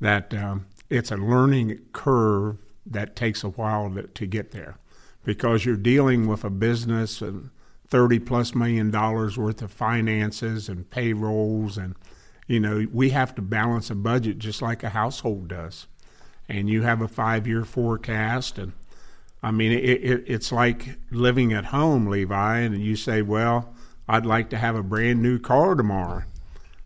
that 0.00 0.34
um, 0.34 0.66
it's 0.90 1.12
a 1.12 1.16
learning 1.16 1.82
curve 1.92 2.56
that 2.84 3.14
takes 3.14 3.44
a 3.44 3.50
while 3.50 3.90
to, 3.90 4.08
to 4.08 4.26
get 4.26 4.50
there 4.50 4.76
because 5.24 5.64
you're 5.64 5.76
dealing 5.76 6.26
with 6.26 6.44
a 6.44 6.50
business 6.50 7.20
and 7.20 7.50
30 7.88 8.18
plus 8.20 8.54
million 8.54 8.90
dollars 8.90 9.36
worth 9.36 9.62
of 9.62 9.72
finances 9.72 10.68
and 10.68 10.90
payrolls 10.90 11.76
and 11.76 11.94
you 12.46 12.58
know 12.58 12.86
we 12.92 13.10
have 13.10 13.34
to 13.34 13.42
balance 13.42 13.90
a 13.90 13.94
budget 13.94 14.38
just 14.38 14.62
like 14.62 14.82
a 14.82 14.90
household 14.90 15.48
does 15.48 15.86
and 16.48 16.68
you 16.68 16.82
have 16.82 17.00
a 17.00 17.08
five 17.08 17.46
year 17.46 17.64
forecast 17.64 18.58
and 18.58 18.72
i 19.42 19.50
mean 19.50 19.70
it, 19.70 19.84
it, 19.84 20.24
it's 20.26 20.50
like 20.50 20.98
living 21.10 21.52
at 21.52 21.66
home 21.66 22.06
levi 22.06 22.58
and 22.58 22.78
you 22.78 22.96
say 22.96 23.22
well 23.22 23.74
I'd 24.08 24.26
like 24.26 24.50
to 24.50 24.58
have 24.58 24.76
a 24.76 24.82
brand 24.82 25.22
new 25.22 25.38
car 25.38 25.74
tomorrow. 25.74 26.24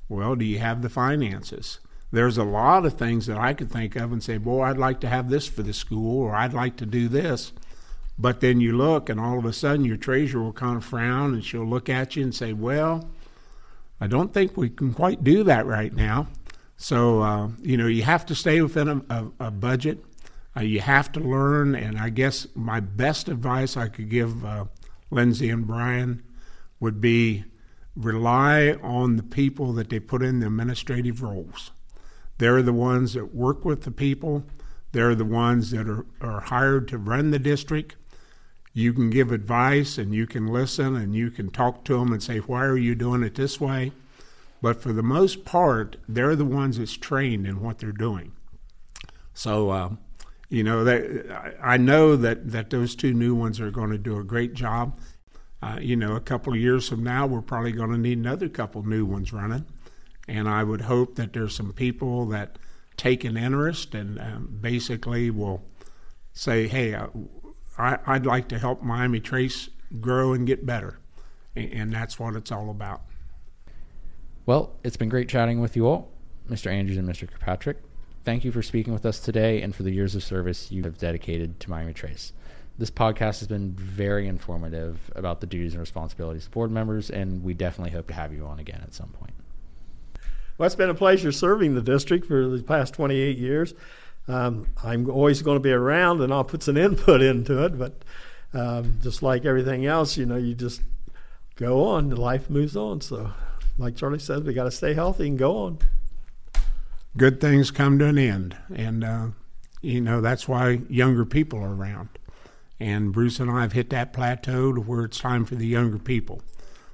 Well, 0.08 0.36
do 0.36 0.44
you 0.44 0.60
have 0.60 0.82
the 0.82 0.88
finances? 0.88 1.80
There's 2.10 2.38
a 2.38 2.44
lot 2.44 2.86
of 2.86 2.94
things 2.94 3.26
that 3.26 3.36
I 3.36 3.52
could 3.52 3.70
think 3.70 3.96
of 3.96 4.12
and 4.12 4.22
say, 4.22 4.38
boy, 4.38 4.62
I'd 4.62 4.78
like 4.78 5.00
to 5.00 5.08
have 5.08 5.28
this 5.28 5.46
for 5.46 5.62
the 5.62 5.74
school, 5.74 6.22
or 6.22 6.34
I'd 6.34 6.54
like 6.54 6.76
to 6.76 6.86
do 6.86 7.08
this. 7.08 7.52
But 8.18 8.40
then 8.40 8.60
you 8.60 8.76
look, 8.76 9.08
and 9.08 9.20
all 9.20 9.38
of 9.38 9.44
a 9.44 9.52
sudden 9.52 9.84
your 9.84 9.96
treasurer 9.96 10.42
will 10.42 10.52
kind 10.52 10.76
of 10.76 10.84
frown 10.84 11.34
and 11.34 11.44
she'll 11.44 11.64
look 11.64 11.88
at 11.88 12.16
you 12.16 12.24
and 12.24 12.34
say, 12.34 12.52
well, 12.52 13.08
I 14.00 14.06
don't 14.06 14.34
think 14.34 14.56
we 14.56 14.68
can 14.68 14.92
quite 14.92 15.22
do 15.22 15.44
that 15.44 15.66
right 15.66 15.92
now. 15.92 16.26
So, 16.76 17.22
uh, 17.22 17.48
you 17.60 17.76
know, 17.76 17.86
you 17.86 18.02
have 18.02 18.26
to 18.26 18.34
stay 18.34 18.60
within 18.60 18.88
a, 18.88 19.02
a, 19.10 19.46
a 19.46 19.50
budget. 19.50 20.04
Uh, 20.56 20.60
you 20.60 20.80
have 20.80 21.12
to 21.12 21.20
learn. 21.20 21.74
And 21.74 21.98
I 21.98 22.10
guess 22.10 22.46
my 22.54 22.80
best 22.80 23.28
advice 23.28 23.76
I 23.76 23.88
could 23.88 24.08
give 24.08 24.44
uh, 24.44 24.64
Lindsay 25.10 25.50
and 25.50 25.66
Brian 25.66 26.22
would 26.80 27.00
be 27.00 27.44
rely 27.96 28.72
on 28.82 29.16
the 29.16 29.22
people 29.22 29.72
that 29.74 29.90
they 29.90 29.98
put 29.98 30.22
in 30.22 30.40
the 30.40 30.46
administrative 30.46 31.22
roles. 31.22 31.72
They're 32.38 32.62
the 32.62 32.72
ones 32.72 33.14
that 33.14 33.34
work 33.34 33.64
with 33.64 33.82
the 33.82 33.90
people. 33.90 34.44
They're 34.92 35.16
the 35.16 35.24
ones 35.24 35.72
that 35.72 35.88
are, 35.88 36.06
are 36.20 36.40
hired 36.40 36.86
to 36.88 36.98
run 36.98 37.32
the 37.32 37.40
district. 37.40 37.96
You 38.72 38.92
can 38.92 39.10
give 39.10 39.32
advice 39.32 39.98
and 39.98 40.14
you 40.14 40.26
can 40.26 40.46
listen 40.46 40.96
and 40.96 41.14
you 41.14 41.30
can 41.30 41.50
talk 41.50 41.84
to 41.84 41.98
them 41.98 42.12
and 42.12 42.22
say, 42.22 42.38
why 42.38 42.64
are 42.64 42.76
you 42.76 42.94
doing 42.94 43.22
it 43.22 43.34
this 43.34 43.60
way? 43.60 43.92
But 44.60 44.80
for 44.80 44.92
the 44.92 45.02
most 45.02 45.44
part, 45.44 45.96
they're 46.08 46.36
the 46.36 46.44
ones 46.44 46.78
that's 46.78 46.96
trained 46.96 47.46
in 47.46 47.60
what 47.60 47.78
they're 47.78 47.92
doing. 47.92 48.32
So, 49.34 49.70
uh, 49.70 49.90
you 50.48 50.64
know, 50.64 50.84
that, 50.84 51.56
I 51.62 51.76
know 51.76 52.16
that, 52.16 52.50
that 52.50 52.70
those 52.70 52.94
two 52.94 53.12
new 53.12 53.34
ones 53.34 53.60
are 53.60 53.70
going 53.70 53.90
to 53.90 53.98
do 53.98 54.18
a 54.18 54.24
great 54.24 54.54
job. 54.54 54.98
Uh, 55.62 55.78
you 55.80 55.96
know, 55.96 56.14
a 56.14 56.20
couple 56.20 56.52
of 56.52 56.58
years 56.58 56.88
from 56.88 57.02
now, 57.02 57.26
we're 57.26 57.42
probably 57.42 57.72
going 57.72 57.90
to 57.90 57.98
need 57.98 58.18
another 58.18 58.48
couple 58.48 58.82
new 58.84 59.04
ones 59.04 59.32
running. 59.32 59.66
And 60.26 60.48
I 60.48 60.62
would 60.62 60.82
hope 60.82 61.16
that 61.16 61.32
there's 61.32 61.54
some 61.54 61.72
people 61.72 62.26
that 62.26 62.58
take 62.96 63.24
an 63.24 63.36
interest 63.36 63.94
and 63.94 64.18
um, 64.18 64.58
basically 64.60 65.30
will 65.30 65.64
say, 66.32 66.68
hey, 66.68 66.94
uh, 66.94 67.08
I, 67.78 68.14
would 68.14 68.26
like 68.26 68.48
to 68.48 68.58
help 68.58 68.82
Miami 68.82 69.20
Trace 69.20 69.68
grow 70.00 70.32
and 70.32 70.46
get 70.46 70.66
better. 70.66 70.98
And, 71.54 71.72
and 71.72 71.92
that's 71.92 72.18
what 72.18 72.34
it's 72.34 72.50
all 72.50 72.70
about. 72.70 73.02
Well, 74.46 74.76
it's 74.82 74.96
been 74.96 75.08
great 75.08 75.28
chatting 75.28 75.60
with 75.60 75.76
you 75.76 75.86
all, 75.86 76.10
Mr. 76.48 76.72
Andrews 76.72 76.98
and 76.98 77.08
Mr. 77.08 77.30
Kirkpatrick. 77.30 77.78
Thank 78.24 78.44
you 78.44 78.52
for 78.52 78.62
speaking 78.62 78.92
with 78.92 79.06
us 79.06 79.20
today 79.20 79.62
and 79.62 79.74
for 79.74 79.82
the 79.82 79.90
years 79.90 80.14
of 80.14 80.22
service 80.22 80.72
you 80.72 80.82
have 80.84 80.98
dedicated 80.98 81.60
to 81.60 81.70
Miami 81.70 81.94
Trace. 81.94 82.32
This 82.78 82.90
podcast 82.90 83.40
has 83.40 83.48
been 83.48 83.72
very 83.72 84.28
informative 84.28 85.10
about 85.16 85.40
the 85.40 85.46
duties 85.46 85.72
and 85.72 85.80
responsibilities 85.80 86.46
of 86.46 86.52
board 86.52 86.70
members, 86.70 87.10
and 87.10 87.42
we 87.42 87.52
definitely 87.52 87.90
hope 87.90 88.06
to 88.08 88.14
have 88.14 88.32
you 88.32 88.46
on 88.46 88.58
again 88.58 88.80
at 88.82 88.94
some 88.94 89.08
point. 89.08 89.32
Well, 90.56 90.66
it's 90.66 90.76
been 90.76 90.90
a 90.90 90.94
pleasure 90.94 91.32
serving 91.32 91.74
the 91.74 91.82
district 91.82 92.26
for 92.26 92.48
the 92.48 92.62
past 92.62 92.94
28 92.94 93.36
years. 93.36 93.74
Um, 94.28 94.66
I'm 94.84 95.08
always 95.10 95.40
going 95.42 95.56
to 95.56 95.60
be 95.60 95.72
around 95.72 96.20
and 96.20 96.32
I'll 96.32 96.44
put 96.44 96.62
some 96.62 96.76
input 96.76 97.22
into 97.22 97.64
it, 97.64 97.78
but 97.78 98.04
um, 98.52 98.98
just 99.02 99.22
like 99.22 99.44
everything 99.44 99.86
else, 99.86 100.16
you 100.16 100.26
know, 100.26 100.36
you 100.36 100.54
just 100.54 100.82
go 101.56 101.84
on. 101.84 102.10
Life 102.10 102.48
moves 102.50 102.76
on. 102.76 103.00
So, 103.00 103.32
like 103.78 103.96
Charlie 103.96 104.18
says, 104.18 104.42
we 104.42 104.52
got 104.52 104.64
to 104.64 104.70
stay 104.70 104.94
healthy 104.94 105.28
and 105.28 105.38
go 105.38 105.56
on. 105.56 105.78
Good 107.16 107.40
things 107.40 107.70
come 107.70 107.98
to 107.98 108.06
an 108.06 108.18
end. 108.18 108.56
And, 108.74 109.02
uh, 109.02 109.26
you 109.80 110.00
know, 110.00 110.20
that's 110.20 110.46
why 110.46 110.80
younger 110.88 111.24
people 111.24 111.58
are 111.60 111.74
around. 111.74 112.10
And 112.80 113.12
Bruce 113.12 113.40
and 113.40 113.50
I 113.50 113.62
have 113.62 113.72
hit 113.72 113.90
that 113.90 114.12
plateau 114.12 114.72
to 114.72 114.80
where 114.80 115.04
it's 115.04 115.18
time 115.18 115.44
for 115.44 115.56
the 115.56 115.66
younger 115.66 115.98
people. 115.98 116.42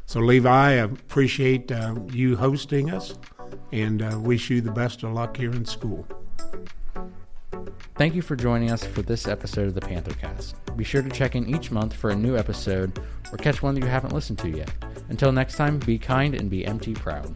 So, 0.07 0.21
Levi, 0.21 0.51
I 0.51 0.71
appreciate 0.73 1.71
uh, 1.73 1.97
you 2.11 2.37
hosting 2.37 2.91
us 2.91 3.15
and 3.73 4.03
uh, 4.03 4.19
wish 4.21 4.51
you 4.51 4.61
the 4.61 4.71
best 4.71 5.03
of 5.03 5.13
luck 5.13 5.37
here 5.37 5.53
in 5.53 5.65
school. 5.65 6.07
Thank 7.97 8.15
you 8.15 8.23
for 8.23 8.37
joining 8.37 8.71
us 8.71 8.85
for 8.85 9.03
this 9.03 9.29
episode 9.29 9.69
of 9.69 9.75
the 9.75 9.81
Panthercast. 9.81 10.55
Be 10.77 10.85
sure 10.85 11.03
to 11.03 11.09
check 11.11 11.37
in 11.37 11.55
each 11.55 11.71
month 11.71 11.95
for 11.95 12.11
a 12.11 12.17
new 12.17 12.37
episode 12.37 12.99
or 13.31 13.39
catch 13.39 13.63
one 13.63 13.75
that 13.75 13.83
you 13.83 13.87
haven't 13.87 14.13
listened 14.13 14.39
to 14.41 14.49
yet. 14.51 14.71
Until 15.09 15.31
next 15.31 15.57
time, 15.57 15.79
be 15.79 15.99
kind 15.99 16.35
and 16.35 16.51
be 16.51 16.67
MT 16.67 16.95
proud. 16.95 17.35